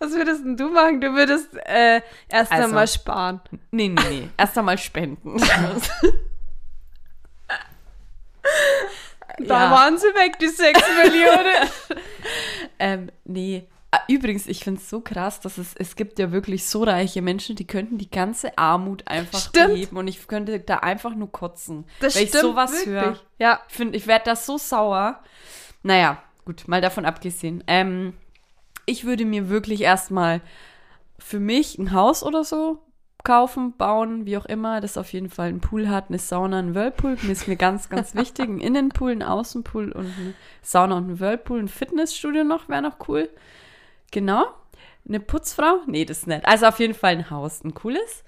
[0.00, 1.00] was würdest denn du machen?
[1.00, 2.64] Du würdest äh, erst Also.
[2.64, 3.40] einmal sparen.
[3.70, 4.28] Nee, nee, nee.
[4.36, 5.36] Erst einmal spenden.
[9.38, 9.70] Da Ja.
[9.70, 11.68] waren sie weg, die 6 Millionen.
[12.82, 13.66] Ähm, nee.
[13.90, 17.20] Ah, Übrigens, ich finde es so krass, dass es, es gibt ja wirklich so reiche
[17.20, 19.68] Menschen, die könnten die ganze Armut einfach Stimmt.
[19.74, 21.84] beheben und ich könnte da einfach nur kotzen.
[22.00, 23.18] Das wenn ich sowas höre.
[23.38, 25.22] Ja, Ich ich werde da so sauer.
[25.82, 27.62] Naja, gut, mal davon abgesehen.
[27.66, 28.14] Ähm,
[28.90, 30.40] ich würde mir wirklich erstmal
[31.18, 32.82] für mich ein Haus oder so
[33.22, 36.74] kaufen, bauen, wie auch immer, das auf jeden Fall einen Pool hat, eine Sauna, einen
[36.74, 37.16] Whirlpool.
[37.22, 38.48] Mir ist mir ganz, ganz wichtig.
[38.48, 41.60] Ein Innenpool, ein Außenpool und eine Sauna und ein Whirlpool.
[41.60, 43.28] Ein Fitnessstudio noch, wäre noch cool.
[44.10, 44.46] Genau.
[45.06, 45.80] Eine Putzfrau?
[45.86, 46.46] Nee, das ist nett.
[46.46, 48.24] Also auf jeden Fall ein Haus, ein cooles.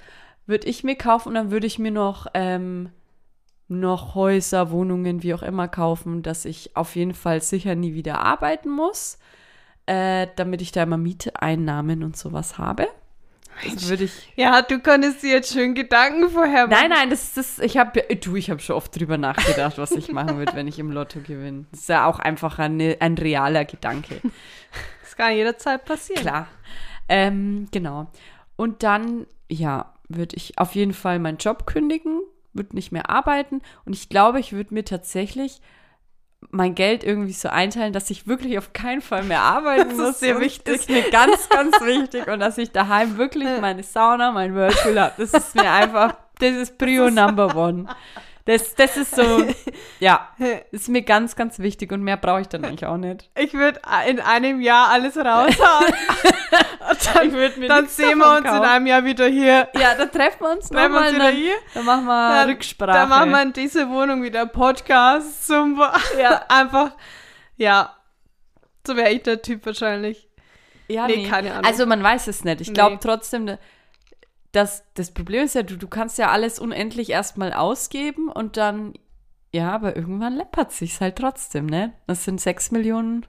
[0.47, 2.91] Würde ich mir kaufen und dann würde ich mir noch ähm,
[3.69, 8.21] noch Häuser, Wohnungen, wie auch immer kaufen, dass ich auf jeden Fall sicher nie wieder
[8.21, 9.19] arbeiten muss,
[9.87, 12.89] äh, damit ich da immer Mieteinnahmen und sowas habe.
[13.65, 14.33] Das würde ich.
[14.37, 16.81] ja, du konntest dir jetzt schön Gedanken vorher machen.
[16.81, 20.11] Nein, nein, das ist, ich habe, du, ich habe schon oft drüber nachgedacht, was ich
[20.11, 21.67] machen würde, wenn ich im Lotto gewinne.
[21.71, 24.21] Das ist ja auch einfach eine, ein realer Gedanke.
[25.03, 26.23] Das kann jederzeit passieren.
[26.23, 26.49] Klar.
[27.07, 28.11] Ähm, genau.
[28.57, 32.23] Und dann, ja, würde ich auf jeden Fall meinen Job kündigen,
[32.55, 33.61] würde nicht mehr arbeiten.
[33.85, 35.61] Und ich glaube, ich würde mir tatsächlich
[36.51, 40.09] mein Geld irgendwie so einteilen, dass ich wirklich auf keinen Fall mehr arbeiten Das muss.
[40.11, 40.65] ist dir Und wichtig.
[40.75, 42.27] Das ist mir ganz, ganz wichtig.
[42.29, 45.15] Und dass ich daheim wirklich meine Sauna, mein Whirlpool habe.
[45.19, 47.87] Das ist mir einfach, das ist Prio Number One.
[48.45, 49.45] Das, das ist so,
[50.01, 50.29] ja,
[50.73, 51.93] ist mir ganz, ganz wichtig.
[51.93, 53.31] Und mehr brauche ich dann eigentlich auch nicht.
[53.37, 55.55] Ich würde in einem Jahr alles raushauen.
[57.15, 58.65] Dann, dann sehen wir uns in kaufen.
[58.65, 59.69] einem Jahr wieder hier.
[59.75, 61.15] Ja, dann treffen wir uns Treffen nochmal.
[61.15, 61.55] wieder hier.
[61.75, 62.93] Dann machen wir Ja, Rücksprache.
[62.99, 65.81] Dann machen wir in dieser Wohnung wieder Podcast zum
[66.21, 66.45] ja.
[66.49, 66.93] einfach,
[67.57, 67.97] ja.
[68.87, 70.29] So wäre ich der Typ wahrscheinlich.
[70.89, 71.65] ja, nee, keine Ahnung.
[71.65, 72.61] Also man weiß es nicht.
[72.61, 73.01] Ich glaube Nee.
[73.03, 73.57] trotzdem,
[74.53, 78.93] dass das Problem ist ja, du, du kannst ja alles unendlich erstmal ausgeben und dann,
[79.53, 81.93] ja, aber irgendwann läppert sich's halt trotzdem, ne?
[82.07, 83.27] Das sind sechs Millionen.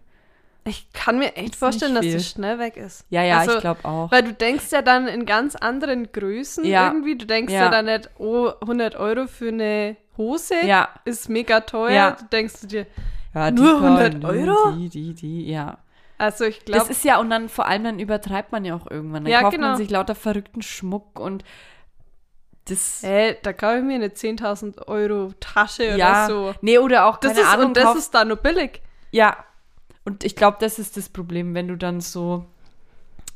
[0.65, 3.05] Ich kann mir echt vorstellen, dass das schnell weg ist.
[3.09, 4.09] Ja, ja, Also, ich glaube auch.
[4.11, 6.88] Weil du denkst ja dann in ganz anderen Größen Ja.
[6.88, 7.17] irgendwie.
[7.17, 7.63] Du denkst Ja.
[7.63, 7.69] ja.
[7.69, 10.89] dann nicht, oh, 100 Euro für eine Hose Ja.
[11.03, 11.91] ist mega teuer.
[11.91, 12.11] Ja.
[12.11, 12.86] Du denkst du dir,
[13.34, 14.71] nur kann, 100 ne, Euro?
[14.78, 15.80] Die, die, die, ja.
[16.18, 18.89] Also ich Das glaube, ist ja, und dann vor allem, dann übertreibt man ja auch
[18.89, 19.24] irgendwann.
[19.26, 19.68] Dann Ja, kauft genau.
[19.70, 21.43] man sich lauter verrückten Schmuck und
[22.66, 26.55] das, hey, da kaufe ich mir eine 10.000 Euro Tasche ja, oder so.
[26.61, 28.82] nee, oder auch, Das keine ist, Ahnung, und das kauf- ist da nur billig.
[29.11, 29.43] Ja,
[30.05, 32.45] und ich glaube, das ist das Problem, wenn du dann so,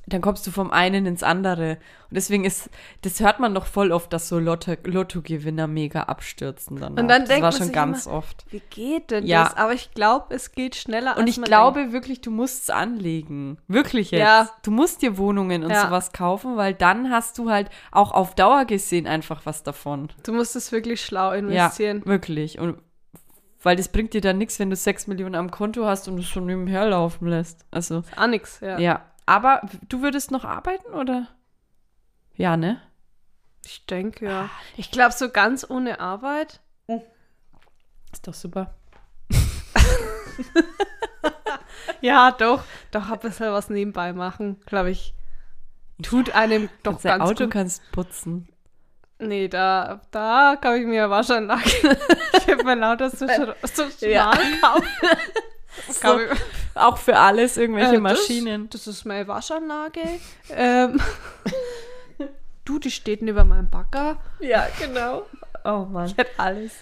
[0.09, 1.71] dann kommst du vom einen ins andere.
[2.09, 2.69] Und deswegen ist,
[3.01, 6.91] das hört man doch voll oft, dass so Lotto, Lottogewinner mega abstürzen dann.
[6.93, 8.45] Und dann das denkt war man schon ganz oft.
[8.49, 9.43] Wie geht denn Ja.
[9.43, 9.57] das?
[9.57, 13.57] Aber ich glaube, es geht schneller Und ich glaube wirklich, du musst es anlegen.
[13.67, 14.21] Wirklich jetzt.
[14.21, 14.49] Ja.
[14.63, 15.85] Du musst dir Wohnungen und Ja.
[15.85, 20.07] sowas kaufen, weil dann hast du halt auch auf Dauer gesehen einfach was davon.
[20.07, 20.27] denkt.
[20.27, 22.01] Du musst es wirklich schlau Ja, investieren.
[22.05, 22.59] wirklich.
[22.59, 22.77] Und
[23.63, 26.25] weil das bringt dir dann nichts, wenn du sechs Millionen am Konto hast und es
[26.27, 27.65] schon nebenher laufen lässt.
[27.71, 28.79] Also, Ah, nix, ja.
[28.79, 29.01] ja.
[29.27, 31.27] Aber du würdest noch arbeiten oder?
[32.35, 32.81] Ja, ne?
[33.65, 34.49] Ich denke, ja.
[34.77, 36.61] Ich glaube, so ganz ohne Arbeit.
[38.11, 38.73] Ist doch super.
[42.01, 42.63] Ja, doch.
[42.91, 45.13] Doch, ein bisschen was nebenbei machen, glaube ich.
[46.03, 47.53] Tut einem doch dein ganz Auto gut.
[47.53, 48.49] kannst putzen.
[49.19, 51.63] Nee, da, da kaufe ich mir Waschanlage.
[52.33, 53.55] ich habe mir lauter so, sch-
[53.99, 54.31] so Ja.
[54.35, 54.81] schmal
[55.87, 56.39] Das ich-
[56.75, 58.69] Auch für alles irgendwelche Äh, Maschinen.
[58.69, 60.01] Das, das ist meine Waschanlage.
[60.51, 60.99] ähm,
[62.65, 64.17] du, die steht neben meinem Bagger.
[64.39, 65.23] Ja, genau.
[65.63, 66.05] Oh Mann.
[66.07, 66.73] Ich hätte alles.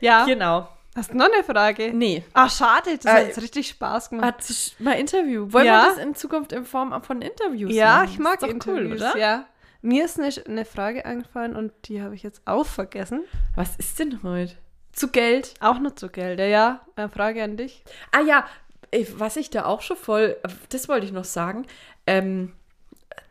[0.00, 0.24] Ja.
[0.24, 0.68] Genau.
[0.96, 1.92] Hast du noch eine Frage?
[1.92, 2.24] Nee.
[2.32, 4.26] Ah, schade, das Äh, hat jetzt richtig Spaß gemacht.
[4.26, 5.52] Hat sich mal Interview.
[5.52, 5.82] Wollen Ja.
[5.84, 8.08] wir das in Zukunft in Form von Interviews ja, machen?
[8.10, 9.16] ich mag ist doch Interviews, cool, oder?
[9.16, 9.44] ja.
[9.80, 13.22] Mir ist eine, eine Frage eingefallen und die habe ich jetzt auch vergessen.
[13.54, 14.54] Was ist denn heute?
[14.98, 15.54] Zu Geld?
[15.60, 16.80] Auch nur zu Geld, ja.
[16.96, 17.84] Eine Frage an dich.
[18.10, 18.44] Ah ja,
[18.90, 20.36] ey, was ich da auch schon voll,
[20.70, 21.66] das wollte ich noch sagen,
[22.08, 22.52] ähm,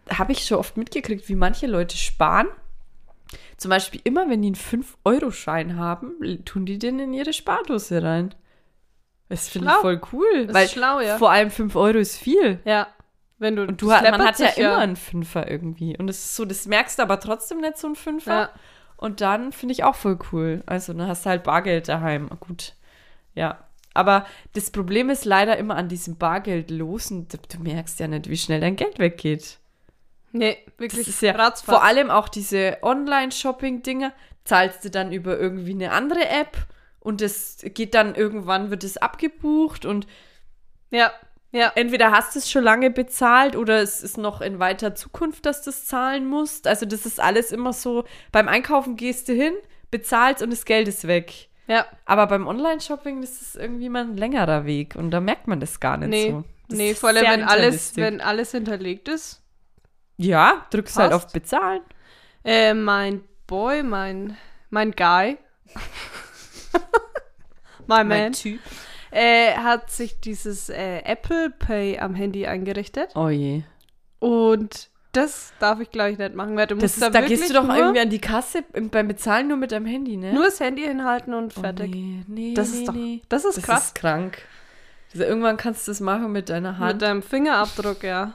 [0.10, 2.48] habe ich schon oft mitgekriegt, wie manche Leute sparen.
[3.58, 8.34] Zum Beispiel immer, wenn die einen 5-Euro-Schein haben, tun die den in ihre Spardose rein.
[9.28, 10.46] Das finde ich voll cool.
[10.46, 11.18] Das weil ist schlau, ja.
[11.18, 12.60] vor allem 5 Euro ist viel.
[12.64, 12.88] Ja.
[13.40, 15.98] Wenn du, Und du man hat ja sich immer einen Fünfer irgendwie.
[15.98, 18.32] Und es ist so, das merkst du aber trotzdem nicht so ein Fünfer.
[18.32, 18.50] Ja.
[18.98, 20.64] Und dann finde ich auch voll cool.
[20.66, 22.30] Also dann hast du halt Bargeld daheim.
[22.40, 22.74] Gut.
[23.36, 23.64] Ja.
[23.94, 28.38] Aber das Problem ist leider immer an diesem Bargeldlosen, du, du merkst ja nicht, wie
[28.38, 29.58] schnell dein Geld weggeht.
[30.32, 31.74] Nee, Das wirklich ist ja ratzfatz.
[31.76, 34.14] vor allem auch diese Online-Shopping-Dinger,
[34.46, 36.58] zahlst du dann über irgendwie eine andere App
[37.00, 40.06] und das geht dann irgendwann, wird es abgebucht und
[40.92, 41.12] Ja,
[41.52, 41.72] ja.
[41.76, 45.64] entweder hast du es schon lange bezahlt oder es ist noch in weiter Zukunft, dass
[45.64, 46.68] du es zahlen musst.
[46.68, 49.54] Also das ist alles immer so, beim Einkaufen gehst du hin,
[49.92, 51.50] bezahlst und das Geld ist weg.
[51.68, 51.86] Ja.
[52.06, 55.80] Aber beim Online-Shopping, das ist irgendwie mal ein längerer Weg und da merkt man das
[55.80, 56.44] gar nicht Nee, so.
[56.70, 59.42] Das nee, vor allem, wenn alles, wenn alles hinterlegt ist.
[60.18, 61.26] Ja, drückst halt Passt.
[61.26, 61.82] auf Bezahlen.
[62.44, 64.36] Äh, mein Boy, mein,
[64.70, 65.38] mein Guy,
[67.88, 68.60] my man, Typ.
[69.12, 73.10] Äh, hat sich dieses äh, Apple Pay am Handy eingerichtet.
[73.16, 73.64] Oh je.
[74.20, 77.22] Und das darf ich, glaube ich, nicht machen, weil du Das musst ist, da da
[77.28, 80.34] gehst du doch irgendwie an die Kasse im- beim Bezahlen nur mit deinem Handy, ne?
[80.34, 81.92] nur das Handy hinhalten und Oh, fertig.
[81.92, 83.22] nee, nee, Das nee, ist doch, nee.
[83.30, 83.86] das ist Das krass.
[83.88, 84.42] ist krank.
[85.14, 88.34] Also irgendwann kannst du das machen mit deiner Hand Mit deinem Fingerabdruck, ja.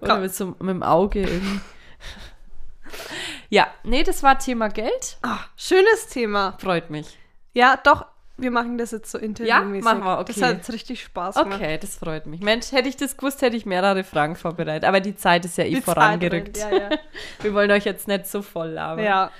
[0.00, 1.60] oder mit, so, mit dem Auge irgendwie.
[3.48, 5.18] ja, nee, das war Thema Geld.
[5.22, 6.56] Ah, schönes Thema.
[6.60, 7.18] Freut mich.
[7.52, 8.04] Ja, doch,
[8.38, 9.84] wir machen das jetzt so interviewmäßig.
[9.84, 10.32] machen wir, okay.
[10.34, 11.54] Das hat jetzt richtig Spaß gemacht.
[11.54, 12.40] Okay, das freut mich.
[12.40, 14.84] Mensch, hätte ich das gewusst, hätte ich mehrere Fragen vorbereitet.
[14.86, 16.58] Aber die Zeit ist ja eh Die vorangerückt.
[16.58, 16.98] rennt, Ja, ja.
[17.42, 19.04] Wir wollen euch jetzt nicht so voll labern.
[19.04, 19.30] ja.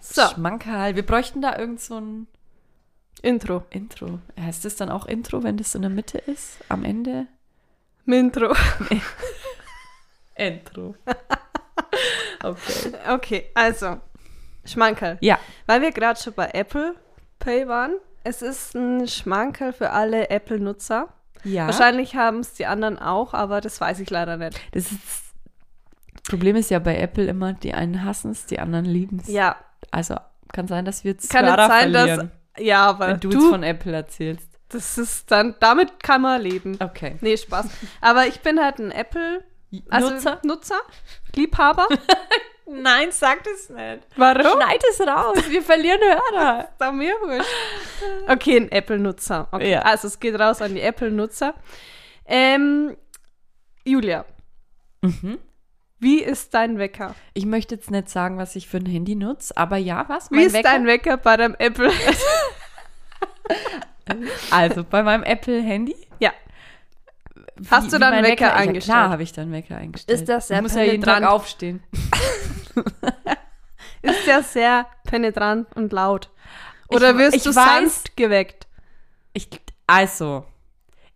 [0.00, 0.96] So, Schmankerl.
[0.96, 2.26] Wir bräuchten da irgend so ein
[3.22, 3.64] Intro.
[3.70, 4.18] Intro.
[4.38, 6.58] Heißt das dann auch Intro, wenn das in der Mitte ist?
[6.68, 7.26] Am Ende?
[8.04, 8.54] Mintro.
[10.34, 10.94] Intro.
[12.42, 12.92] okay.
[13.08, 13.98] Okay, also,
[14.64, 15.16] Schmankerl.
[15.20, 15.38] Ja.
[15.66, 16.94] Weil wir gerade schon bei Apple
[17.38, 17.94] Pay waren,
[18.24, 21.08] es ist ein Schmankerl für alle Apple-Nutzer.
[21.44, 21.66] Ja.
[21.66, 24.58] Wahrscheinlich haben es die anderen auch, aber das weiß ich leider nicht.
[24.72, 24.98] Das ist
[26.14, 29.28] das Problem ist ja bei Apple immer, die einen hassen es, die anderen lieben es.
[29.28, 29.56] Ja,
[29.90, 30.16] Also
[30.52, 32.04] kann sein, dass wir kann Hörer sein, dass.
[32.04, 34.48] verlieren, Ja, aber wenn du, du, von Apple erzählst.
[34.70, 36.78] das ist dann, damit kann man leben.
[36.80, 37.16] Okay.
[37.20, 37.66] Nee, Spaß.
[38.00, 39.44] Aber ich bin halt ein Apple,
[39.90, 40.40] also Nutzer?
[40.44, 40.80] Nutzer,
[41.34, 41.86] Liebhaber.
[42.66, 44.02] Nein, sag das nicht.
[44.16, 44.60] Warum?
[44.60, 46.68] Schneid es raus, wir verlieren Hörer.
[46.78, 47.48] Da mir wurscht.
[48.28, 49.48] Okay, ein Apple-Nutzer.
[49.52, 49.82] Okay, Ja.
[49.82, 51.54] also es geht raus an die Apple-Nutzer.
[52.26, 52.96] Ähm,
[53.84, 54.24] Julia,
[55.02, 55.38] Mhm.
[55.98, 57.14] wie ist dein Wecker?
[57.34, 60.30] Ich möchte jetzt nicht sagen, was ich für ein Handy nutze, aber ja, was?
[60.30, 61.92] Wie ist dein Wecker bei deinem Apple?
[64.50, 65.96] Also bei meinem Apple-Handy?
[66.20, 66.32] ja.
[67.70, 68.84] Hast du dann Wecker Ja, eingestellt?
[68.84, 70.20] klar habe ich dann Wecker eingestellt.
[70.20, 71.32] Ist das sehr ich muss ja jeden Tag penetrant?
[71.40, 71.82] aufstehen.
[74.02, 76.30] Ist ja sehr penetrant und laut.
[76.88, 78.66] Oder Ich- wirst ich du weiß- sanft geweckt?
[79.32, 79.48] Ich,
[79.86, 80.44] also,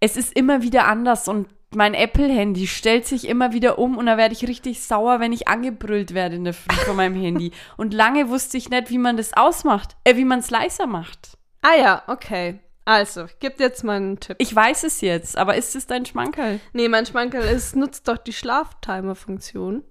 [0.00, 4.16] es ist immer wieder anders und mein Apple-Handy stellt sich immer wieder um und da
[4.16, 7.52] werde ich richtig sauer, wenn ich angebrüllt werde in der Früh von meinem Handy.
[7.76, 11.36] Und lange wusste ich nicht, wie man das ausmacht, äh, wie man es leiser macht.
[11.60, 12.58] Ah ja, okay.
[12.88, 14.36] Also, ich gebe dir jetzt mal einen Tipp.
[14.40, 16.58] Ich weiß es jetzt, aber ist es dein Schmankerl?
[16.72, 19.84] nee, mein Schmankerl ist, nutzt doch die Schlaftimer-Funktion.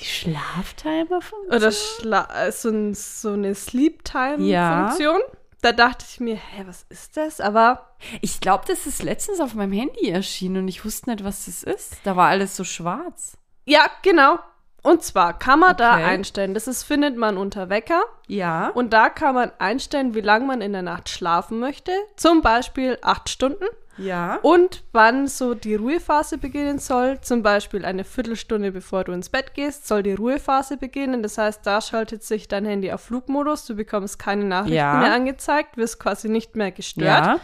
[0.00, 3.54] Die Schlaftimer von Oder Schla äh, so, ein, so eine Ja.
[3.54, 5.20] Sleep-Time-Funktion.
[5.62, 7.40] Da dachte ich mir, hä, was ist das?
[7.40, 7.90] Aber
[8.22, 11.62] Ich glaube, das ist letztens auf meinem Handy erschienen und ich wusste nicht, was das
[11.62, 11.96] ist.
[12.02, 13.36] Da war alles so schwarz.
[13.66, 14.38] ja, genau.
[14.82, 16.04] Und zwar kann man da Okay.
[16.04, 18.02] einstellen, das ist, findet man unter Wecker.
[18.28, 18.68] Ja.
[18.68, 21.92] Und da kann man einstellen, wie lange man in der Nacht schlafen möchte.
[22.16, 23.64] Zum Beispiel acht Stunden.
[23.98, 24.36] ja.
[24.40, 27.20] Und wann so die Ruhephase beginnen soll.
[27.20, 31.22] Zum Beispiel eine Viertelstunde bevor du ins Bett gehst, soll die Ruhephase beginnen.
[31.22, 33.66] Das heißt, da schaltet sich dein Handy auf Flugmodus.
[33.66, 34.94] Du bekommst keine Nachrichten Ja.
[35.00, 37.26] mehr angezeigt, wirst quasi nicht mehr gestört.
[37.26, 37.40] Ja.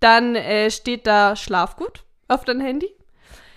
[0.00, 2.90] Dann äh, steht da Schlafgut auf dein Handy.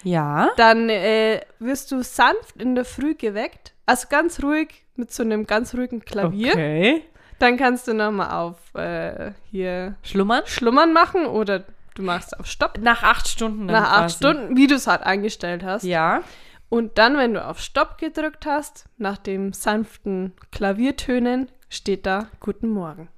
[0.03, 0.49] Ja.
[0.57, 3.73] Dann äh, wirst du sanft in der Früh geweckt.
[3.85, 6.53] Also ganz ruhig mit so einem ganz ruhigen Klavier.
[6.53, 7.03] Okay.
[7.39, 10.41] Dann kannst du nochmal auf äh, hier Schlummern?
[10.45, 11.63] Schlummern machen oder
[11.95, 12.79] du machst auf Stopp.
[12.79, 13.67] Nach acht Stunden.
[13.67, 14.17] Nach acht quasi.
[14.17, 15.83] Stunden, wie du es halt eingestellt hast.
[15.83, 16.23] Ja.
[16.69, 22.69] Und dann, wenn du auf Stopp gedrückt hast, nach dem sanften Klaviertönen, steht da Guten
[22.69, 23.09] Morgen.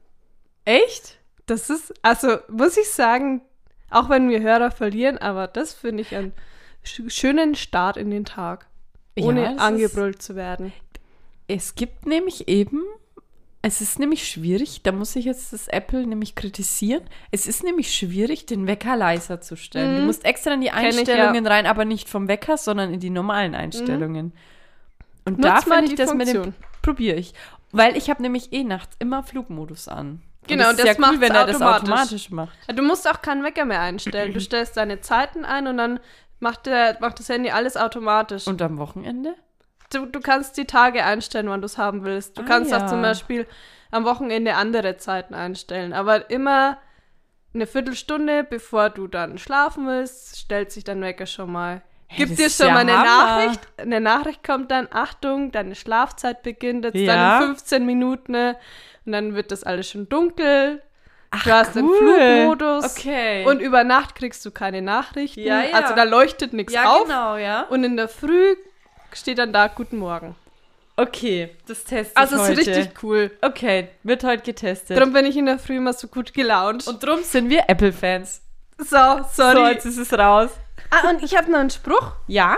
[0.65, 1.17] Echt?
[1.45, 3.41] Das ist, also muss ich sagen,
[3.89, 6.31] auch wenn wir Hörer verlieren, aber das finde ich sch
[6.83, 8.67] schönen Start in den Tag.
[9.19, 10.71] ohne Ja, angebrüllt zu werden.
[11.47, 12.83] Es gibt nämlich eben,
[13.61, 17.03] es ist nämlich schwierig, da muss ich jetzt das Apple nämlich kritisieren.
[17.31, 19.95] Es ist nämlich schwierig, den Wecker leiser zu stellen.
[19.95, 20.07] Du Mhm.
[20.07, 24.31] musst extra in die Einstellungen rein, aber nicht vom Wecker, sondern in die normalen Einstellungen.
[25.25, 26.53] Und da Nutz mal finde ich das mit dem, Funktion.
[26.81, 27.33] probiere ich.
[27.71, 30.21] Weil ich habe nämlich eh nachts immer Flugmodus an.
[30.47, 32.29] Genau, und das das ist ja cool, wenn er das automatisch.
[32.31, 32.57] macht.
[32.67, 34.33] Ja, Du musst auch keinen Wecker mehr einstellen.
[34.33, 35.99] Du stellst deine Zeiten ein und dann
[36.39, 38.47] macht, der, macht das Handy alles automatisch.
[38.47, 39.35] Und am Wochenende?
[39.91, 42.37] du, du kannst die Tage einstellen, wann du es haben willst.
[42.37, 42.77] Du Ah, kannst ja.
[42.85, 43.47] auch zum Beispiel
[43.91, 45.93] am Wochenende andere Zeiten einstellen.
[45.93, 46.77] Aber immer
[47.55, 51.81] eine Viertelstunde, bevor du dann schlafen willst, stellt sich dein Wecker schon mal.
[52.05, 53.05] Hey, Gibt dir schon ja mal eine Hammer.
[53.45, 53.61] Nachricht?
[53.77, 57.39] Eine Nachricht kommt dann, Achtung, deine Schlafzeit beginnt jetzt Ja.
[57.39, 58.31] dann in 15 Minuten.
[58.31, 58.55] ne?
[59.05, 60.81] Und dann wird das alles schon dunkel.
[61.31, 61.97] Ach, Du hast den cool.
[61.97, 62.97] Flugmodus.
[62.97, 63.45] Okay.
[63.45, 65.41] Und über Nacht kriegst du keine Nachrichten.
[65.41, 65.75] Ja, ja.
[65.75, 67.03] Also da leuchtet nichts ja, auf.
[67.03, 67.61] genau, ja.
[67.69, 68.55] Und in der Früh
[69.13, 70.35] steht dann da Guten Morgen.
[70.97, 72.61] Okay, das teste ich Also es heute.
[72.61, 73.31] ist richtig cool.
[73.41, 74.97] Okay, wird heute getestet.
[74.97, 76.87] Darum bin ich in der Früh immer so gut gelaunt.
[76.87, 78.41] und drum sind wir Apple-Fans.
[78.77, 78.97] so,
[79.31, 79.55] sorry.
[79.55, 80.49] So, jetzt ist es raus.
[80.89, 82.57] ah, und ich habe noch einen Spruch Ja?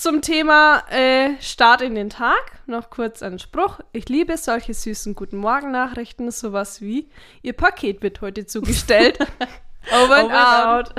[0.00, 2.58] Zum Thema äh, Start in den Tag.
[2.66, 3.80] Noch kurz ein Spruch.
[3.92, 6.30] Ich liebe solche süßen Guten Morgen-Nachrichten.
[6.30, 7.10] Sowas wie,
[7.42, 9.18] Ihr Paket wird heute zugestellt.
[9.92, 10.94] Over and Over and out.